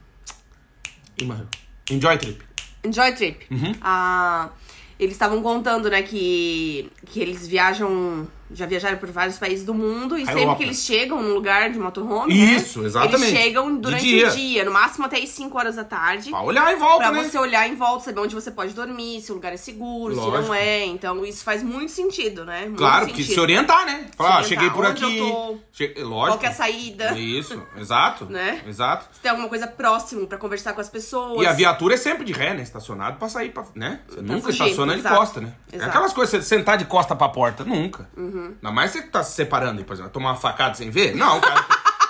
[1.91, 2.51] Enjoy trip.
[2.85, 3.47] Enjoy Trip.
[3.51, 3.75] Uhum.
[3.81, 4.51] Ah,
[4.99, 10.17] eles estavam contando, né, que, que eles viajam, já viajaram por vários países do mundo
[10.19, 10.59] e sempre Europa.
[10.59, 13.31] que eles chegam num lugar de motorhome, Isso, né, exatamente.
[13.33, 14.29] Eles chegam De durante dia.
[14.29, 16.31] o dia, no máximo até as 5 horas da tarde.
[16.31, 17.23] Pra olhar em volta, Pra né?
[17.25, 20.21] você olhar em volta, saber onde você pode dormir, se o lugar é seguro, se
[20.21, 20.49] Lógico.
[20.49, 20.85] não é.
[20.87, 22.63] Então, isso faz muito sentido, né?
[22.67, 23.35] Muito Claro, porque sentido.
[23.35, 24.07] se orientar, né?
[24.17, 25.19] Falar, Se cheguei por aqui.
[25.19, 26.39] eu tô, Che- Lógico.
[26.39, 27.19] Qual é a saída?
[27.19, 28.27] Isso, exato.
[28.31, 28.63] Né?
[28.67, 29.07] Exato.
[29.13, 31.43] Se tem alguma coisa próximo pra conversar com as pessoas.
[31.43, 32.63] E a viatura é sempre de ré, né?
[32.63, 34.01] Estacionado pra sair, pra, né?
[34.09, 35.17] Você nunca fugir, estaciona de exato.
[35.17, 35.53] costa, né?
[35.73, 35.83] É Exato.
[35.85, 35.89] Uhum.
[35.91, 38.09] aquelas coisas, você sentar de costa pra porta, nunca.
[38.47, 41.15] Ainda mais você que tá se separando por exemplo, tomar uma facada sem ver.
[41.17, 41.63] Não, cara,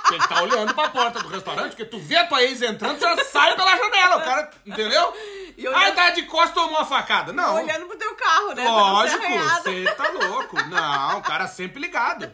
[0.09, 2.99] tem que estar olhando pra porta do restaurante, porque tu vê a tua ex entrando,
[3.01, 5.13] já sai pela janela, o cara, entendeu?
[5.57, 7.33] E olhando- Ah, tá de costa tomou uma facada.
[7.33, 7.57] Não.
[7.63, 8.65] Olhando pro teu carro, né?
[8.67, 9.23] Lógico,
[9.63, 10.57] você tá louco.
[10.69, 12.31] Não, o cara sempre ligado.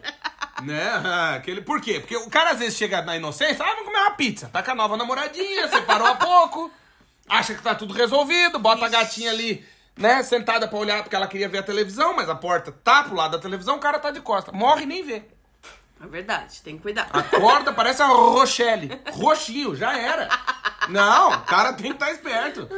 [0.63, 1.03] Né?
[1.35, 1.99] Aquele, por quê?
[1.99, 4.49] Porque o cara às vezes chega na inocência, ah, vamos comer uma pizza.
[4.51, 6.71] Tá com a nova namoradinha, separou há pouco,
[7.29, 9.63] acha que tá tudo resolvido, bota a gatinha ali,
[9.97, 13.15] né, sentada pra olhar porque ela queria ver a televisão, mas a porta tá pro
[13.15, 14.51] lado da televisão, o cara tá de costa.
[14.51, 15.23] Morre e nem vê.
[16.01, 17.09] É verdade, tem que cuidar.
[17.11, 19.01] Acorda, parece a Rochelle.
[19.13, 20.29] Roxinho, já era.
[20.89, 22.69] Não, o cara tem que estar esperto.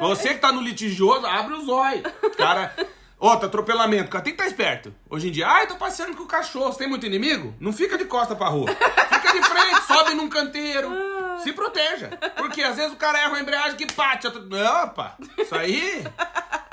[0.00, 2.02] Você que tá no litigioso, abre os olhos.
[2.36, 2.74] Cara.
[3.18, 4.92] Outro atropelamento, o cara tem que estar esperto.
[5.08, 6.72] Hoje em dia, ai, tô passeando com o cachorro.
[6.72, 7.54] Você tem muito inimigo?
[7.60, 8.66] Não fica de costa pra rua.
[8.68, 10.90] Fica de frente, sobe num canteiro.
[11.44, 12.10] Se proteja.
[12.36, 15.14] Porque às vezes o cara erra a embreagem que Não, pá.
[15.38, 16.04] Isso aí.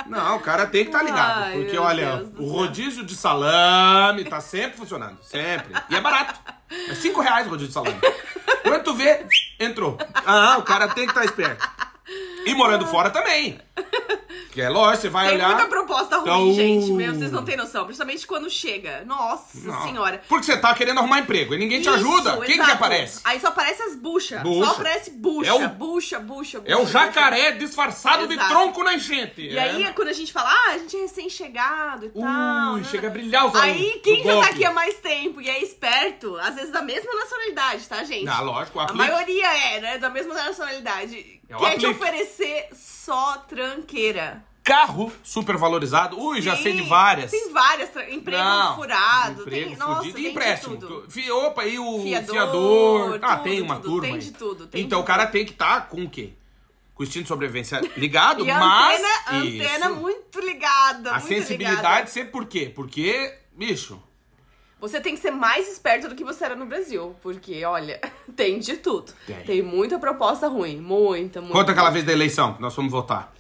[0.10, 1.44] Não, o cara tem que estar ligado.
[1.44, 5.18] Ai, porque, olha, Deus o rodízio de salame tá sempre funcionando.
[5.22, 5.74] Sempre.
[5.90, 6.40] E é barato.
[6.90, 8.00] É 5 reais o rodízio de salame.
[8.64, 9.26] Quando tu vê,
[9.60, 9.98] entrou.
[10.26, 11.68] Ah, o cara tem que estar esperto.
[12.46, 13.60] E morando fora também.
[14.52, 15.50] Que é lógico, você vai Tem olhar.
[15.50, 16.92] muita proposta ruim, Então- gente.
[16.92, 17.86] Meu, vocês não têm noção.
[17.86, 19.04] Principalmente quando chega.
[19.06, 19.84] Nossa Não.
[19.84, 20.22] senhora.
[20.28, 22.32] Porque você tá querendo arrumar emprego e ninguém te Isso, ajuda.
[22.38, 22.72] Quem que exato.
[22.72, 23.20] aparece?
[23.24, 24.42] Aí só aparece as buchas.
[24.42, 24.66] Bucha.
[24.66, 26.62] Só aparece bucha, É o- bucha, bucha, bucha.
[26.66, 26.92] É o bucha.
[26.94, 28.50] jacaré disfarçado de Exato.
[28.50, 29.40] tronco na enchente.
[29.42, 32.74] E aí, quando a gente fala, ah, a gente é recém-chegado e tal.
[32.74, 32.88] Ui, né?
[32.90, 33.64] chega a brilhar os olhos.
[33.64, 34.50] Aí, quem já tá golpe.
[34.50, 38.28] aqui há mais tempo e é esperto, às vezes da mesma nacionalidade, tá, gente?
[38.28, 39.98] Ah, lógico, A maioria é, né?
[40.00, 41.39] Da mesma nacionalidade.
[41.50, 41.86] É te aplique.
[41.88, 44.44] oferecer só tranqueira.
[44.64, 46.20] Carro super valorizado.
[46.22, 47.32] Ui, já sei de Sim, várias.
[47.32, 47.90] Tem várias.
[48.12, 49.42] Emprego Não, furado.
[49.42, 50.78] emprego tem, nossa, fudido tem e empréstimo.
[50.78, 51.06] tudo.
[51.10, 53.20] Fi- Opa, e o Fiador, fiador.
[53.24, 54.02] ah, tudo, tem uma tudo, turma.
[54.04, 54.20] tem aí.
[54.20, 56.34] de tudo, tem então de o cara tem que estar com o quê?
[56.94, 59.00] Com o instinto de sobrevivência ligado, E mas.
[59.00, 61.10] antena, a antena muito ligada.
[61.12, 62.08] A muito sensibilidade ligada.
[62.08, 62.72] sempre por quê?
[62.76, 64.00] Porque, bicho,
[64.80, 67.16] Você tem que ser mais esperto do que você era no Brasil.
[67.22, 68.00] Porque, olha,
[68.36, 69.12] tem de tudo.
[69.46, 69.62] Tem.
[69.62, 70.78] muita proposta ruim.
[70.78, 71.56] Muita, muita.
[71.58, 73.34] conta aquela vez da eleição que nós fomos votar.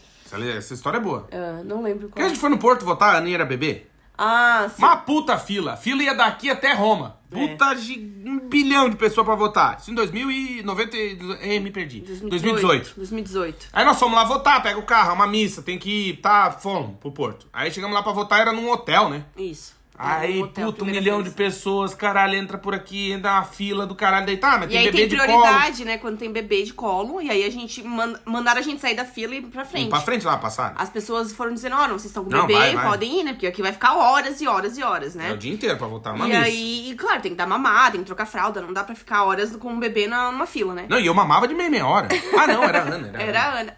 [0.58, 1.28] Essa, história é boa.
[1.32, 2.26] Ah, não lembro Porque qual.
[2.26, 3.88] a gente foi no Porto votar, a Aninha era bebê.
[4.16, 4.84] Ah, sim.
[4.84, 5.78] Uma puta fila.
[5.78, 7.18] Fila ia daqui até Roma.
[7.32, 7.48] É.
[7.48, 9.78] Puta gi- um bilhão de pessoas pra votar.
[9.80, 10.98] Isso em 2090.
[10.98, 12.02] e- Eh, me perdi.
[12.02, 12.94] 2018.
[12.98, 13.68] 2018.
[13.72, 16.52] Aí nós fomos lá votar, pega o carro, é uma missa, tem que ir, tá,
[16.52, 17.48] fomos pro Porto.
[17.54, 19.24] Aí chegamos lá pra votar, era num hotel, né?
[19.38, 19.79] Isso.
[20.02, 21.30] Aí, Um hotel, puta, um milhão vez.
[21.30, 24.68] de pessoas, caralho, entra por aqui, entra uma fila do caralho, daí tá, mas E
[24.70, 25.41] tem aí bebê tem de colo.
[25.41, 25.97] prioridade, né?
[25.97, 27.22] Quando tem bebê de colo.
[27.22, 29.89] E aí a gente man- mandaram a gente sair da fila e ir pra frente.
[29.89, 30.74] Vamos pra frente lá, passar.
[30.78, 32.86] As pessoas foram dizendo, ó, não, vocês estão com Não, bebê, vai, vai.
[32.88, 33.34] podem ir, né?
[33.34, 35.32] Porque aqui vai ficar horas e horas e horas, né?
[35.32, 36.41] É o dia inteiro pra votar, uma e missa.
[36.43, 39.26] aí, e claro, tem que dar mamar, tem que trocar fralda, não dá pra ficar
[39.26, 40.86] horas com um bebê na, numa fila, né?
[40.88, 42.08] Não, e eu mamava de meia meia hora.
[42.38, 43.08] Ah, não, era a Ana.
[43.10, 43.58] Era, a Era Ana.
[43.58, 43.78] a Ana.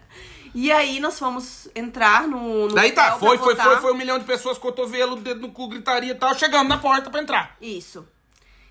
[0.54, 2.68] E aí nós fomos entrar no.
[2.68, 5.68] no Daí tá, foi, foi, foi, foi um milhão de pessoas, cotovelo, dedo no cu,
[5.68, 6.34] gritaria e tal.
[6.34, 7.56] Chegamos na porta pra entrar.
[7.60, 8.06] Isso.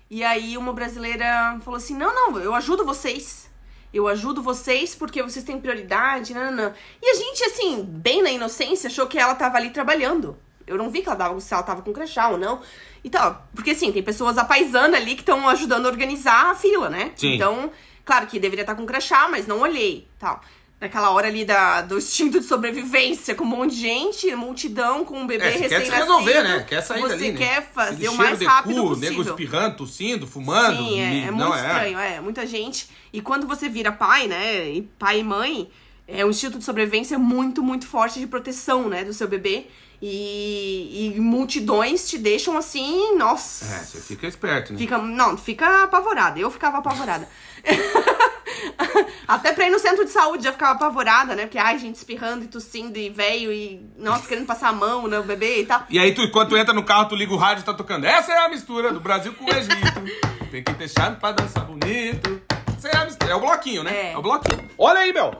[0.08, 3.50] E aí uma brasileira falou assim: não, não, eu ajudo vocês.
[3.92, 6.74] Eu ajudo vocês porque vocês têm prioridade, não, não, não.
[7.02, 10.36] E a gente, assim, bem na inocência, achou que ela tava ali trabalhando.
[10.66, 12.62] Eu não vi que ela tava, se ela tava com crachá ou não.
[13.04, 13.46] E tal.
[13.54, 17.12] Porque, assim, tem pessoas apaisanas ali que estão ajudando a organizar a fila, né?
[17.16, 17.34] Sim.
[17.34, 17.70] Então,
[18.04, 20.40] claro que deveria estar com crachá, mas não olhei, tal.
[20.82, 25.16] Naquela hora ali da, do instinto de sobrevivência, com um monte de gente, multidão, com
[25.16, 26.08] um bebê É, você quer se recém-nascido.
[26.08, 26.66] resolver, né?
[26.68, 27.38] Quer sair Você dali, né?
[27.38, 29.10] quer fazer o mais de rápido cu, possível.
[29.10, 30.76] nego espirrando, tossindo, fumando.
[30.78, 32.88] Sim, é, é não muito estranho, é, muita gente.
[33.12, 35.70] E quando você vira pai, né, e pai e mãe,
[36.08, 39.68] é um instinto de sobrevivência muito, muito forte de proteção, né, do seu bebê.
[40.04, 43.64] E, e multidões te deixam assim, nossa.
[43.66, 44.78] É, você fica esperto, né?
[44.80, 46.40] Fica, não, fica apavorada.
[46.40, 47.28] Eu ficava apavorada.
[49.26, 51.42] Até pra ir no centro de saúde já ficava apavorada, né?
[51.42, 55.22] Porque, ai, gente espirrando e tossindo e velho e, nossa, querendo passar a mão no
[55.22, 55.84] bebê e tal.
[55.88, 58.04] E aí, tu, quando tu entra no carro, tu liga o rádio e tá tocando.
[58.04, 60.50] Essa é a mistura do Brasil com o Egito.
[60.50, 62.42] Tem que ter chave pra dançar bonito.
[62.76, 63.32] Essa é a mistura.
[63.32, 64.12] É o bloquinho, né?
[64.12, 64.18] É.
[64.18, 64.68] o bloquinho.
[64.76, 65.32] Olha aí, Bel.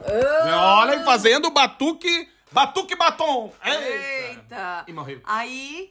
[0.54, 2.28] Olha aí, fazendo batuque.
[2.50, 3.52] Batuque batom.
[3.64, 3.80] Eita.
[3.82, 4.84] Eita!
[4.86, 5.20] E morreu.
[5.24, 5.90] Aí,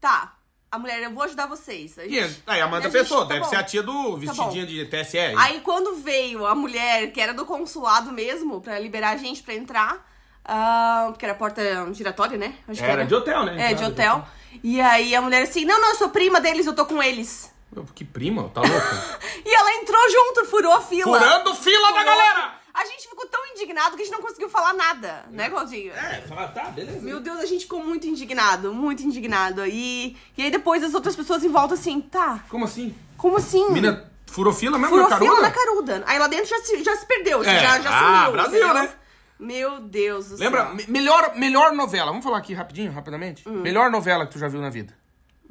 [0.00, 0.34] tá.
[0.72, 1.98] A mulher, eu vou ajudar vocês.
[1.98, 3.50] A E gente- aí, Amanda e a gente- Pessoa, tá deve bom.
[3.50, 4.72] ser a tia do vestidinho bom.
[4.72, 5.18] de TSE.
[5.36, 9.52] Aí quando veio a mulher, que era do consulado mesmo, pra liberar a gente pra
[9.52, 10.10] entrar,
[10.42, 11.60] ah, porque era porta
[11.92, 12.54] giratória, né?
[12.66, 13.70] Acho que Era de hotel, né?
[13.70, 14.26] É, de hotel.
[14.64, 17.52] E aí a mulher assim, não, não, eu sou prima deles, eu tô com eles.
[17.70, 19.18] Meu, Que prima, tá louca?
[19.44, 21.18] E ela entrou junto, furou a fila.
[21.18, 22.04] Furando fila da Furou.
[22.04, 22.54] galera!
[22.74, 25.92] A gente ficou tão indignado que a gente não conseguiu falar nada, né, Claudinho?
[25.92, 27.00] É, fala, tá, beleza.
[27.02, 29.64] Meu Deus, a gente ficou muito indignado, muito indignado.
[29.66, 32.94] E, e aí depois as outras pessoas em volta assim, tá, Como assim?
[33.18, 33.70] como assim?
[33.70, 35.42] Mina furou fila mesmo Furou na caruda?
[35.42, 36.02] na caruda.
[36.06, 37.60] Aí lá dentro já se, já se perdeu, É.
[37.60, 38.32] já, já Ah, sumiu.
[38.32, 38.74] Brasil, entendeu?
[38.74, 38.90] né?
[39.38, 40.64] Meu Deus do Lembra?
[40.66, 40.74] céu.
[40.74, 42.06] me- Melhor, melhor novela.
[42.10, 43.46] Vamos falar aqui rapidinho, rapidamente?
[43.48, 44.94] Melhor novela que tu já viu na vida.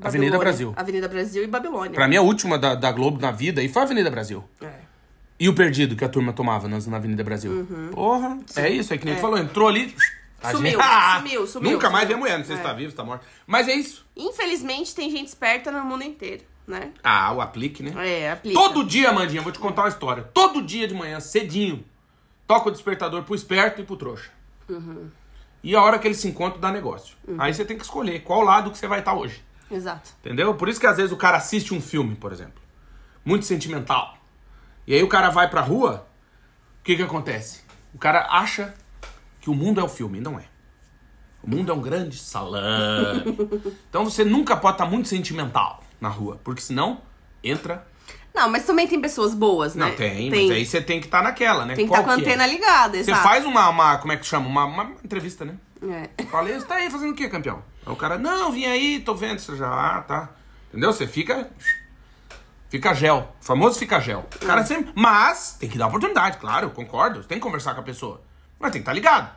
[0.01, 0.39] Avenida Hum.
[0.39, 0.39] Babilônia.
[0.39, 0.73] Brasil.
[0.75, 1.91] Avenida Brasil e Babilônia.
[1.93, 4.43] Pra mim, a última da, da Globo na vida e foi Avenida Brasil.
[4.61, 4.80] É.
[5.41, 7.67] E o perdido que a turma tomava na Avenida Brasil.
[7.91, 9.95] Porra, é isso, é que nem tu falou, entrou ali.
[10.43, 10.51] Uhum.
[10.51, 12.19] Sumiu, Ah, sumiu, sumiu, Nunca mais vê sumiu.
[12.25, 12.63] mulher, não sei se É.
[12.65, 13.25] tá vivo, se tá morto.
[13.47, 14.05] Mas é isso.
[14.15, 16.91] Infelizmente tem gente esperta no mundo inteiro, né?
[17.03, 17.91] Ah, o aplique, né?
[18.07, 18.55] É, aplica.
[18.55, 20.21] Todo dia, Mandinha, vou te contar uma história.
[20.31, 21.83] Todo dia de manhã, cedinho,
[22.45, 24.29] toca o despertador pro esperto e pro trouxa.
[24.69, 25.09] Uhum.
[25.63, 27.15] E a hora que eles se encontram, dá negócio.
[27.39, 29.43] Aí você tem que escolher qual lado que você vai estar hoje.
[29.71, 30.11] Exato.
[30.23, 30.53] Entendeu?
[30.53, 32.61] Por isso que às vezes o cara assiste um filme, por exemplo.
[33.25, 34.17] muito sentimental.
[34.85, 36.07] E aí o cara vai pra rua,
[36.79, 37.61] o que que acontece?
[37.93, 38.73] O cara acha
[39.39, 40.45] que o mundo é o filme, não é.
[41.43, 42.61] O mundo é um grande salão.
[43.89, 47.01] Então você nunca pode estar muito sentimental na rua, porque senão
[47.43, 47.85] entra.
[48.33, 49.87] Não, mas também tem pessoas boas, né?
[49.87, 51.75] Não tem, mas aí você tem que estar naquela, né?
[51.75, 52.17] Tem que estar com a é?
[52.17, 53.27] antena ligada, Você exato.
[53.27, 54.47] faz uma, uma, como é que chama?
[54.47, 55.55] Uma, uma entrevista, né?
[55.83, 56.23] É.
[56.25, 57.61] Falei, você tá aí fazendo o quê, campeão?
[57.85, 60.29] Aí o cara, não, vim aí, tô vendo você já, ah, tá.
[60.69, 60.93] Entendeu?
[60.93, 61.49] Você fica.
[62.71, 63.27] Fica gel.
[63.41, 64.25] O famoso fica gel.
[64.41, 64.93] O cara sempre.
[64.95, 67.21] Mas tem que dar oportunidade, claro, concordo.
[67.21, 68.21] Você tem que conversar com a pessoa.
[68.57, 69.29] Mas tem que estar ligado.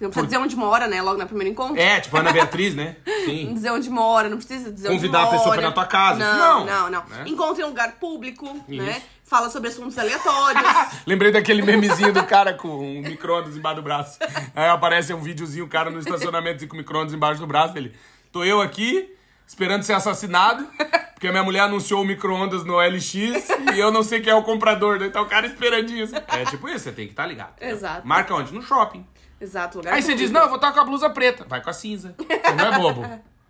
[0.00, 1.02] Não precisa dizer onde mora, né?
[1.02, 1.76] Logo no primeiro encontro.
[1.76, 2.94] É, tipo a Ana Beatriz, né?
[3.04, 3.52] Não Sim.
[3.52, 5.38] dizer onde mora, não precisa dizer Convidar a onde mora.
[5.38, 6.18] pessoa pra ir na tua casa.
[6.20, 7.08] Não, Não, não, não.
[7.08, 7.24] né?
[7.26, 8.92] Encontre em um lugar público, né?
[8.92, 9.02] Isso.
[9.24, 10.62] Fala sobre assuntos aleatórios.
[11.04, 14.18] Lembrei daquele memezinho do cara com um micro-ondas embaixo do braço.
[14.54, 17.94] Aí aparece um videozinho, o cara no estacionamento assim, com micro-ondas embaixo do braço dele.
[18.32, 19.14] Tô eu aqui,
[19.48, 20.68] esperando ser assassinado,
[21.14, 23.10] porque a minha mulher anunciou o micro-ondas no LX
[23.74, 24.98] e eu não sei quem é o comprador.
[24.98, 26.04] Daí tá o cara esperandinho.
[26.04, 26.16] assim.
[26.28, 27.52] É tipo isso, você tem que estar ligado.
[27.56, 27.76] entendeu?
[27.76, 28.06] Exato.
[28.06, 28.52] Marca onde?
[28.52, 29.04] No shopping.
[29.40, 31.44] Exato, lugar Aí você diz, não, eu vou estar com a blusa preta.
[31.48, 32.14] Vai com a cinza.
[32.18, 33.04] Você não é bobo.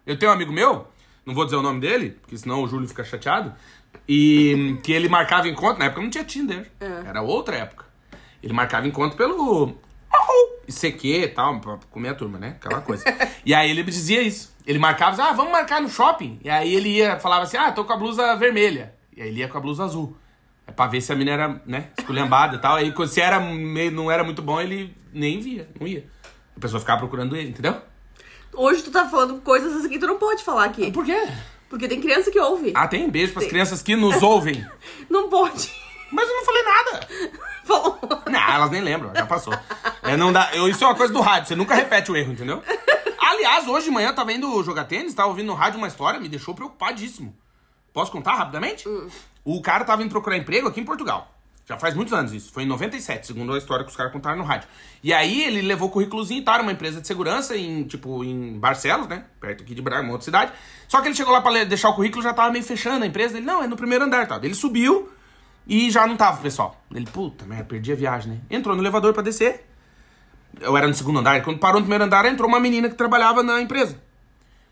[0.06, 0.86] Eu tenho um amigo meu,
[1.26, 3.54] não vou dizer o nome dele, porque senão o Júlio fica chateado,
[4.08, 6.70] e que ele marcava encontro, na época não tinha Tinder,
[7.06, 7.84] era outra época.
[8.42, 9.74] Ele marcava encontro pelo
[10.68, 12.56] ICQ e tal, pra comer a turma, né?
[12.60, 13.04] Aquela coisa.
[13.44, 14.54] e aí ele me dizia isso.
[14.66, 16.38] Ele marcava, ah, vamos marcar no shopping.
[16.44, 18.94] E aí ele ia, falava assim, ah, tô com a blusa vermelha.
[19.16, 20.16] E aí ele ia com a blusa azul.
[20.66, 22.76] É pra ver se a mina era, né, esculhambada e tal.
[22.76, 26.04] Aí quando- se era meio, não era muito bom, ele nem via, não ia.
[26.54, 27.76] A pessoa ficava procurando ele, entendeu?
[28.52, 30.90] Hoje tu tá falando coisas assim que tu não pode falar aqui.
[30.92, 31.26] Por quê?
[31.70, 32.72] Porque tem criança que ouve.
[32.74, 33.50] Ah, tem beijo pras Tem.
[33.50, 34.66] crianças que nos ouvem.
[35.08, 35.70] Não pode.
[36.10, 37.08] Mas eu não falei nada.
[37.68, 37.98] Falou.
[38.30, 39.54] Não, elas nem lembram, já passou.
[40.02, 42.32] É, não dá, eu, isso é uma coisa do rádio, você nunca repete o erro,
[42.32, 42.62] entendeu?
[43.20, 46.18] Aliás, hoje de manhã eu tava indo jogar tênis, tava ouvindo no rádio uma história,
[46.18, 47.36] me deixou preocupadíssimo.
[47.92, 48.88] Posso contar rapidamente?
[49.44, 51.34] O cara tava indo procurar emprego aqui em Portugal.
[51.66, 52.50] Já faz muitos anos isso.
[52.50, 54.66] Foi em 97, segundo a história que os caras contaram no rádio.
[55.02, 58.58] E aí ele levou o currículozinho e era uma empresa de segurança em, tipo, em
[58.58, 59.24] Barcelos, né?
[59.38, 60.52] Perto aqui de Braga, uma outra cidade.
[60.88, 63.36] Só que ele chegou lá pra deixar o currículo, já tava meio fechando a empresa.
[63.36, 64.40] Ele, não, é no primeiro andar, tá?
[64.42, 65.10] Ele subiu
[65.68, 66.82] e já não tava, pessoal.
[66.92, 68.38] Ele, puta merda, perdi a viagem, né?
[68.50, 69.66] Entrou no elevador pra descer.
[70.58, 71.42] Eu era no segundo andar.
[71.42, 74.00] Quando parou no primeiro andar, entrou uma menina que trabalhava na empresa.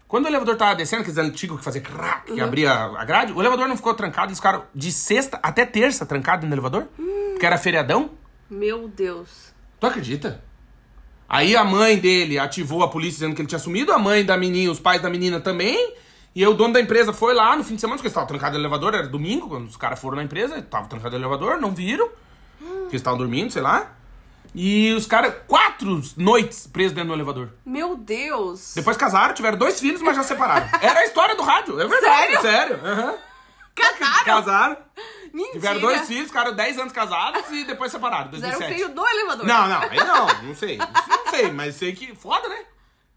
[0.08, 3.42] Quando o elevador tava descendo, aqueles antigos que fazia crack, que abria a grade, o
[3.42, 6.86] elevador não ficou trancado, eles ficaram de sexta até terça trancado no elevador,
[7.32, 8.10] porque era feriadão.
[8.48, 9.52] Meu Deus.
[9.80, 10.42] Tu acredita?
[11.28, 14.36] Aí a mãe dele ativou a polícia dizendo que ele tinha sumido, a mãe da
[14.36, 15.94] menina, os pais da menina também.
[16.36, 18.52] E aí o dono da empresa foi lá no fim de semana, porque estava trancado
[18.52, 21.70] no elevador, era domingo, quando os caras foram na empresa, tava trancado no elevador, não
[21.70, 22.06] viram,
[22.58, 23.92] porque eles estavam dormindo, sei lá.
[24.54, 27.48] E os caras, quatro noites presos dentro do elevador.
[27.64, 28.74] Meu Deus.
[28.74, 30.68] Depois casaram, tiveram dois filhos, mas já separaram.
[30.82, 32.32] Era a história do rádio, é verdade.
[32.32, 32.42] Sério?
[32.42, 32.80] Sério?
[32.84, 33.14] aham.
[33.74, 34.24] Casaram?
[34.24, 34.76] Casaram,
[35.32, 35.52] Mentira.
[35.52, 38.74] tiveram dois filhos, ficaram 10 anos casados e depois separaram, Fizeram 2007.
[38.74, 39.46] feio do elevador.
[39.46, 40.76] Não, não, aí não, não sei.
[40.78, 42.14] Não sei, mas sei que.
[42.14, 42.58] Foda, né?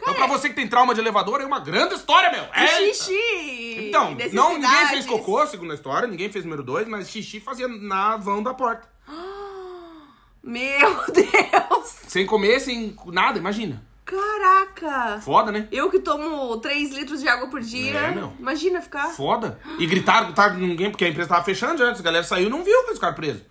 [0.02, 2.44] Então, pra você que tem trauma de elevador, é uma grande história, meu.
[2.54, 2.68] É.
[2.94, 3.88] Xixi.
[3.90, 7.68] Então, não, ninguém fez cocô, segundo a história, ninguém fez número dois, mas xixi fazia
[7.68, 8.88] na vão da porta.
[10.42, 11.96] Meu Deus.
[12.08, 13.84] Sem comer, sem nada, imagina.
[14.06, 15.22] Caraca.
[15.22, 15.68] Foda, né?
[15.72, 18.00] Eu que tomo 3 litros de água por dia.
[18.00, 18.34] É, meu.
[18.40, 19.10] Imagina ficar.
[19.10, 19.60] Foda.
[19.78, 22.02] E gritaram, gritaram com ninguém, porque a empresa tava fechando antes.
[22.02, 23.44] A galera saiu e não viu que eles ficaram presos.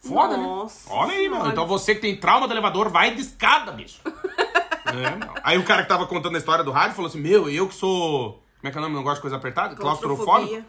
[0.00, 0.96] Foda, Nossa né?
[0.96, 1.36] Olha aí, meu.
[1.36, 1.52] Senhora.
[1.52, 4.00] Então você que tem trauma do elevador, vai de escada, bicho.
[5.00, 5.18] é.
[5.42, 7.74] Aí o cara que tava contando a história do rádio falou assim: Meu, eu que
[7.74, 8.42] sou.
[8.60, 8.94] Como é que é o nome?
[8.94, 9.74] Não gosto de coisa apertada?
[9.74, 10.24] Claustrofóbico.
[10.24, 10.66] Claustrofobia.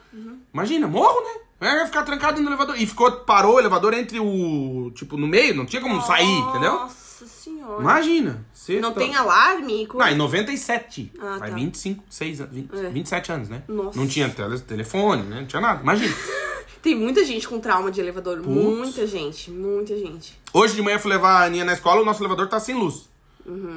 [0.53, 1.41] Imagina, morro, né?
[1.61, 2.75] É, vai ficar trancado no elevador.
[2.77, 4.91] E ficou, parou o elevador entre o.
[4.93, 6.73] Tipo, no meio, não tinha como sair, entendeu?
[6.73, 7.81] Nossa senhora.
[7.81, 8.45] Imagina.
[8.81, 9.87] Não tá- tem alarme?
[9.93, 11.13] Não, em 97.
[11.17, 11.57] Ah, Faz tá.
[11.57, 12.89] 25, 6, anos, 20, É.
[12.89, 13.63] 27 anos, né?
[13.67, 13.97] Nossa.
[13.97, 15.39] Não tinha tele, telefone, né?
[15.39, 15.81] Não tinha nada.
[15.81, 16.13] Imagina.
[16.81, 18.41] Tem muita gente com trauma de elevador.
[18.41, 19.49] Muita gente.
[19.49, 20.37] Muita gente.
[20.53, 22.75] Hoje de manhã eu fui levar a Aninha na escola, o nosso elevador tá sem
[22.75, 23.09] luz.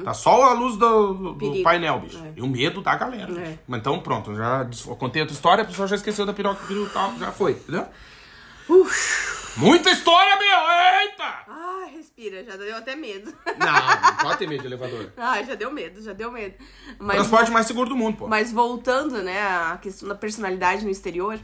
[0.03, 2.17] Tá só a luz do, do painel, bicho.
[2.17, 2.33] É.
[2.35, 3.31] E o medo da galera.
[3.39, 3.59] É.
[3.67, 4.67] Mas então, pronto, já
[4.97, 7.85] contei a tua história, a pessoa já esqueceu da piroca e tal, já foi, entendeu?
[9.57, 11.01] Muita história, meu!
[11.01, 11.39] Eita!
[11.47, 12.43] Ai, respira.
[12.43, 13.33] Já deu até medo.
[13.57, 15.11] Não, não pode ter medo de elevador.
[15.17, 16.01] Ai, já deu medo.
[16.01, 16.55] Já deu medo.
[16.99, 18.27] Mas, Transporte mais seguro do mundo, pô.
[18.27, 21.39] mas voltando, né, à questão da personalidade no exterior...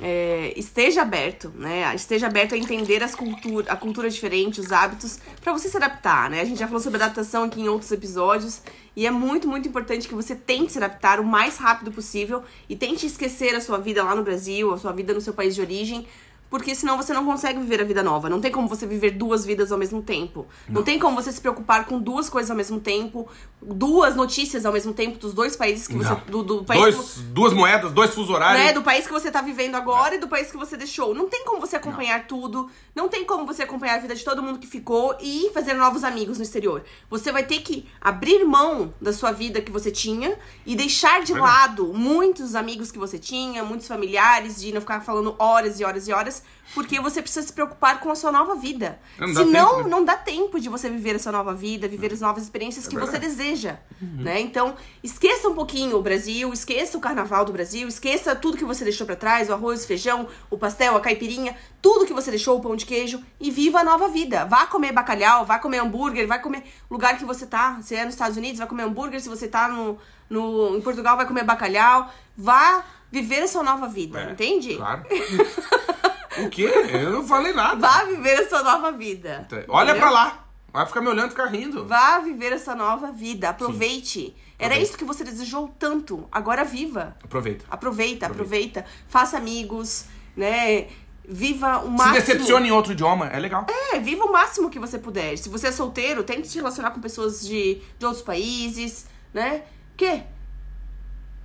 [0.00, 1.94] é, esteja aberto, né?
[1.94, 6.28] Esteja aberto a entender as cultura, a cultura diferente, os hábitos, pra você se adaptar,
[6.28, 6.40] né?
[6.40, 8.60] A gente já falou sobre adaptação aqui em outros episódios
[8.96, 12.76] e é muito, muito importante que você tente se adaptar o mais rápido possível e
[12.76, 15.60] tente esquecer a sua vida lá no Brasil, a sua vida no seu país de
[15.60, 16.06] origem,
[16.54, 18.30] Porque senão você não consegue viver a vida nova.
[18.30, 20.46] Não tem como você viver duas vidas ao mesmo tempo.
[20.68, 23.26] Não, tem como você se preocupar com duas coisas ao mesmo tempo,
[23.60, 26.10] duas notícias ao mesmo tempo dos dois países que você.
[26.10, 26.20] Não.
[26.28, 28.64] Do, do país Dois, que- duas moedas, dois fuso horários.
[28.64, 31.12] né, do país que você tá vivendo agora e do país que você deixou.
[31.12, 34.40] Não tem como você acompanhar tudo, não tem como você acompanhar a vida de todo
[34.40, 36.84] mundo que ficou e fazer novos amigos no exterior.
[37.10, 41.32] Você vai ter que abrir mão da sua vida que você tinha e deixar de
[41.32, 41.52] Verdade.
[41.52, 46.06] lado muitos amigos que você tinha, muitos familiares, de não ficar falando horas e horas
[46.06, 46.43] e horas,
[46.74, 48.98] porque você precisa se preocupar com a sua nova vida.
[49.18, 49.90] Não dá Senão, tempo, né?
[49.90, 52.96] não dá tempo de você viver a sua nova vida, viver as novas experiências que
[52.96, 53.36] você verdade.
[53.36, 54.40] deseja, né?
[54.40, 58.82] Então, esqueça um pouquinho o Brasil, esqueça o carnaval do Brasil, esqueça tudo que você
[58.82, 62.56] deixou pra trás, o arroz, o feijão, o pastel, a caipirinha, tudo que você deixou,
[62.58, 64.44] o pão de queijo e viva a nova vida.
[64.46, 67.78] Vá comer bacalhau, vá comer hambúrguer, vai comer lugar que você tá.
[67.82, 71.16] Se é nos Estados Unidos, vai comer hambúrguer, se você tá no, no em Portugal,
[71.16, 72.10] vai comer bacalhau.
[72.36, 74.74] Vá viver a sua nova vida, É, entende?
[74.76, 75.04] Claro.
[76.38, 76.64] o quê?
[76.92, 77.80] Eu não falei nada.
[77.86, 79.46] Vá viver a sua nova vida.
[79.68, 80.00] Olha entendeu?
[80.02, 80.44] pra lá.
[80.72, 81.86] Vai ficar me olhando e ficar rindo.
[81.86, 83.50] Vá viver essa nova vida.
[83.50, 84.34] Aproveite.
[84.58, 84.82] Era Aproveite.
[84.88, 86.26] isso que você desejou tanto.
[86.32, 87.16] Agora viva.
[87.22, 87.64] Aproveita.
[87.70, 88.84] Aproveita, aproveita.
[89.06, 90.06] Faça amigos,
[90.36, 90.88] né?
[91.26, 92.14] Viva o Se máximo.
[92.14, 93.66] decepcione em outro idioma, é legal.
[93.92, 95.38] É, viva o máximo que você puder.
[95.38, 99.62] Se você é solteiro, tente se relacionar com pessoas de, de outros países, né?
[99.96, 100.24] Quê?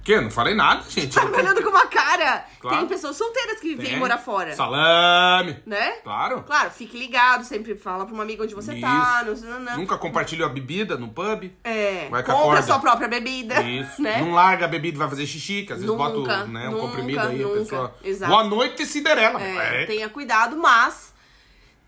[0.03, 0.13] Que?
[0.13, 1.13] Eu não falei nada, gente.
[1.13, 2.45] Tá me olhando com uma cara.
[2.59, 2.77] Claro.
[2.77, 4.53] Tem pessoas solteiras que vêm morar fora.
[4.55, 5.57] Salame.
[5.65, 5.91] Né?
[6.03, 6.43] Claro.
[6.43, 9.23] Claro, fique ligado, sempre fala pra uma amiga onde você tá.
[9.31, 9.45] Isso.
[9.45, 9.77] Não, não, não.
[9.77, 11.51] Nunca compartilhe a bebida no pub.
[11.63, 13.61] É, Vai compra sua própria bebida.
[13.61, 14.01] Isso.
[14.01, 14.21] Né?
[14.21, 16.71] Não larga a bebida e vai fazer xixi, que às vezes Nunca, bota né, um
[16.71, 17.55] nunca, comprimido aí, nunca.
[17.55, 17.95] a pessoa.
[18.03, 18.31] Exato.
[18.31, 19.41] Boa noite, Cinderela.
[19.41, 19.85] É, É.
[19.85, 21.08] Tenha cuidado, mas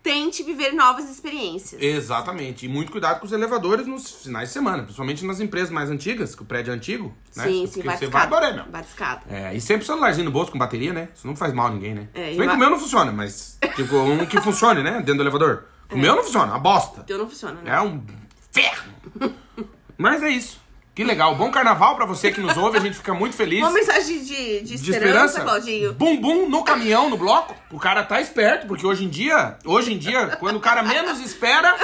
[0.02, 1.80] tente viver novas experiências.
[1.80, 2.66] Exatamente.
[2.66, 6.34] E muito cuidado com os elevadores nos finais de semana, principalmente nas empresas mais antigas,
[6.34, 7.14] que o prédio é antigo.
[7.36, 7.44] né?
[7.44, 8.64] Sim, sim, vai você vai adorar, meu.
[8.70, 8.84] Vai.
[9.30, 11.08] É, e sempre celularzinho no bolso com bateria, né?
[11.14, 12.08] Isso não faz mal a ninguém, né?
[12.14, 14.96] É, Se bem que o meu não funciona, mas, tipo, um que funcione, né?
[14.96, 15.64] Dentro do elevador.
[15.90, 17.02] O meu não funciona, uma bosta.
[17.04, 17.74] Então não funciona, né?
[17.74, 18.02] É um
[18.50, 18.92] ferro.
[19.98, 20.61] mas é isso.
[20.94, 21.34] Que legal.
[21.36, 23.60] Bom carnaval pra você que nos ouve, a gente fica muito feliz.
[23.60, 24.90] Uma mensagem de, de, de esperança,
[25.38, 25.40] esperança.
[25.40, 25.92] Claudinho.
[25.94, 27.54] Bumbum no caminhão, no bloco.
[27.70, 31.18] O cara tá esperto, porque hoje em dia, hoje em dia, quando o cara menos
[31.20, 31.74] espera.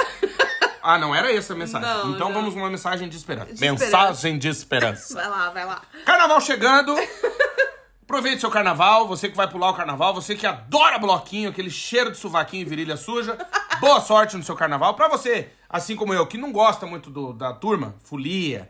[0.81, 1.87] Ah, não era essa a mensagem.
[1.89, 2.35] Não, então não.
[2.35, 3.53] vamos uma mensagem de esperança.
[3.53, 5.13] De mensagem de esperança.
[5.15, 5.81] Vai lá, vai lá.
[6.05, 6.95] Carnaval chegando.
[8.03, 12.09] Aproveite seu carnaval, você que vai pular o carnaval, você que adora bloquinho, aquele cheiro
[12.11, 13.37] de sovaquinho e virilha suja.
[13.79, 14.95] Boa sorte no seu carnaval.
[14.95, 18.67] Pra você, assim como eu, que não gosta muito do- da turma, folia,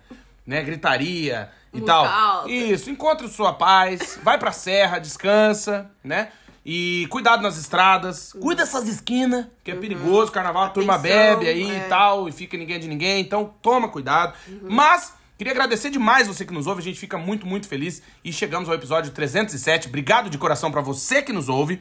[0.50, 2.06] né, gritaria e Música tal.
[2.06, 2.50] alta.
[2.50, 6.30] Isso, encontre sua paz, vai pra serra, descansa, né?
[6.66, 11.70] E cuidado nas estradas, cuida dessas esquinas, que é perigoso, carnaval, a turma bebe aí
[11.70, 11.78] é.
[11.78, 14.34] e tal, e fica ninguém de ninguém, então toma cuidado.
[14.64, 18.34] Mas queria agradecer demais você que nos ouve, a gente fica muito, muito feliz e
[18.34, 19.88] chegamos ao episódio 307.
[19.88, 21.80] Obrigado de coração pra você que nos ouve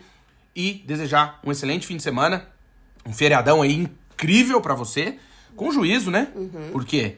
[0.54, 2.46] e desejar um excelente fim de semana,
[3.06, 5.18] um feriadão aí incrível pra você,
[5.56, 6.28] com juízo, né?
[6.70, 7.16] Porque,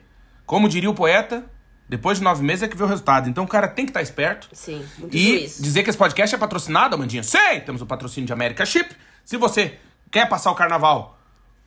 [0.50, 1.44] como diria o poeta,
[1.88, 3.28] depois de nove meses é que vê o resultado.
[3.28, 4.48] Então o cara tem que estar esperto.
[4.52, 5.62] Sim, muito E juízo.
[5.62, 7.22] dizer que esse podcast é patrocinado, Amandinha.
[7.22, 8.92] Sim, temos o patrocínio de América Chip.
[9.24, 9.78] Se você
[10.10, 11.16] quer passar o carnaval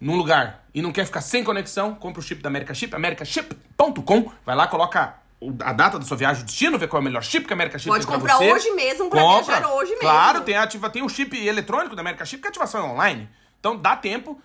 [0.01, 4.31] num lugar e não quer ficar sem conexão, compra o chip da América Chip, americaship.com.
[4.45, 5.15] Vai lá, coloca
[5.61, 7.55] a data da sua viagem, o destino, vê qual é o melhor chip que a
[7.55, 8.51] América Chip Pode tem pra comprar você.
[8.51, 9.43] hoje mesmo pra Compra.
[9.59, 10.01] viajar hoje mesmo.
[10.01, 13.29] Claro, tem, ativa, tem o chip eletrônico da América Chip, que é ativação online.
[13.61, 14.41] Então dá tempo.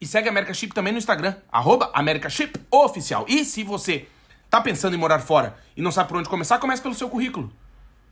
[0.00, 1.92] E segue a América Chip também no Instagram, arroba
[2.70, 3.26] Oficial.
[3.28, 4.08] E se você
[4.48, 7.52] tá pensando em morar fora e não sabe por onde começar, comece pelo seu currículo.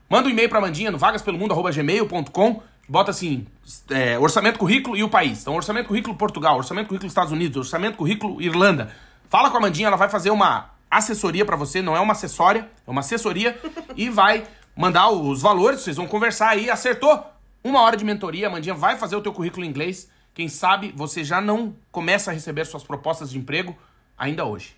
[0.09, 2.62] Manda um e-mail pra Mandinha no vagaspelomundo.gmail.com.
[2.89, 3.47] Bota assim,
[3.91, 5.43] é, orçamento currículo e o país.
[5.43, 8.95] Então, orçamento currículo Portugal, orçamento currículo Estados Unidos, orçamento currículo Irlanda.
[9.28, 12.68] Fala com a Mandinha, ela vai fazer uma assessoria pra você, não é uma acessória,
[12.86, 13.59] é uma assessoria
[13.95, 17.22] e vai mandar os valores, vocês vão conversar aí, acertou?
[17.62, 20.09] Uma hora de mentoria, a Mandinha vai fazer o teu currículo em inglês.
[20.39, 23.76] Quem sabe você já não começa a receber suas propostas de emprego
[24.16, 24.76] ainda hoje.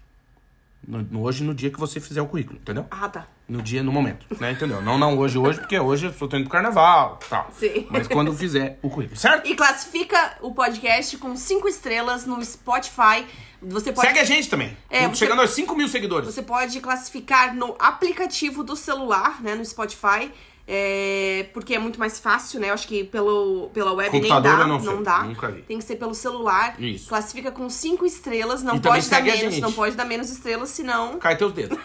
[0.89, 2.87] No, no- hoje, no dia que você fizer o currículo, entendeu?
[2.91, 3.27] Ah, tá.
[3.47, 4.53] No dia, no momento, né?
[4.53, 4.81] Entendeu?
[4.81, 7.51] Não, não hoje, hoje, porque hoje eu indo pro carnaval tal.
[7.53, 7.87] Sim.
[7.91, 9.47] Mas quando fizer o currículo, certo?
[9.47, 13.27] E classifica o podcast com cinco estrelas no Spotify.
[13.61, 14.75] Você pode, Segue a gente também.
[14.89, 16.33] É, você- chegando aos 5 mil seguidores.
[16.33, 19.55] você pode classificar no aplicativo do celular, né?
[19.55, 20.33] No Spotify.
[20.73, 22.71] É, porque é muito mais fácil, né?
[22.71, 24.67] Eu acho que pelo, pela web Computador nem dá.
[24.69, 25.53] não sei, dá.
[25.67, 26.81] Tem que ser pelo celular.
[26.81, 27.09] Isso.
[27.09, 28.63] Classifica com cinco estrelas.
[28.63, 29.59] Não E pode dar menos.
[29.59, 31.19] Não pode dar menos estrelas, senão.
[31.19, 31.77] Cai teus dedos.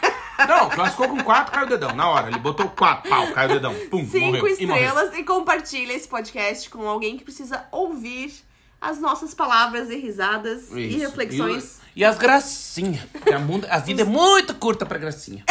[0.47, 1.95] Não, classificou com 4, caiu o dedão.
[1.95, 2.27] Na hora.
[2.27, 3.73] Ele botou 4, pau, caiu o dedão.
[3.89, 4.47] Pum, Cinco morreu.
[4.47, 8.31] E estrelas e, compartilha esse podcast com alguém que precisa ouvir
[8.79, 10.99] as nossas palavras e risadas e Isso.
[10.99, 11.79] reflexões.
[11.95, 13.01] E, e as gracinhas.
[13.33, 15.43] A, mundo- a vida é muito curta pra gracinha.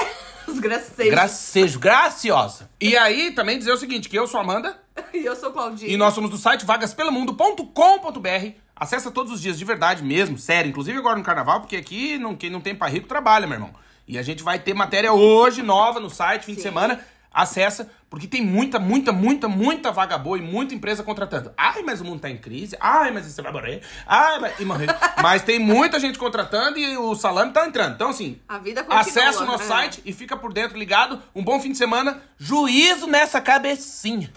[0.52, 1.10] Os gracejos.
[1.12, 2.68] Gracejo, graciosa.
[2.80, 4.76] E aí, também dizer o seguinte, que eu sou a Amanda,
[5.12, 5.90] E eu sou Claudinha.
[5.92, 8.50] e nós somos do site vagaspelomundo.com.br.
[8.76, 10.68] Acessa todos os dias de verdade mesmo, sério.
[10.68, 13.70] Inclusive agora no carnaval, porque aqui não, quem não tem pra rico trabalha, meu irmão.
[14.06, 16.64] E a gente vai ter matéria hoje nova no site, fim de Sim.
[16.68, 17.00] semana.
[17.34, 21.52] Acessa, porque tem muita, muita, muita, muita vaga boa e muita empresa contratando.
[21.56, 22.76] Ai, mas o mundo tá em crise.
[22.80, 23.82] Ai, mas você vai morrer.
[24.06, 24.60] Ai, mas...
[24.60, 24.86] E morrer.
[25.20, 27.94] mas tem muita gente contratando e o salame tá entrando.
[27.94, 29.00] Então, assim, A vida continua.
[29.00, 29.66] acessa o nosso É.
[29.66, 31.20] site e fica por dentro ligado.
[31.34, 32.22] Um bom fim de semana.
[32.38, 34.30] Juízo nessa cabecinha.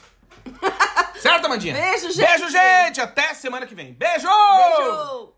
[1.21, 1.73] certo, Amandinha?
[1.75, 2.25] Beijo, gente.
[2.27, 2.99] Beijo, gente.
[3.01, 3.93] Até semana que vem.
[3.93, 4.27] Beijo!
[4.27, 5.36] Beijo!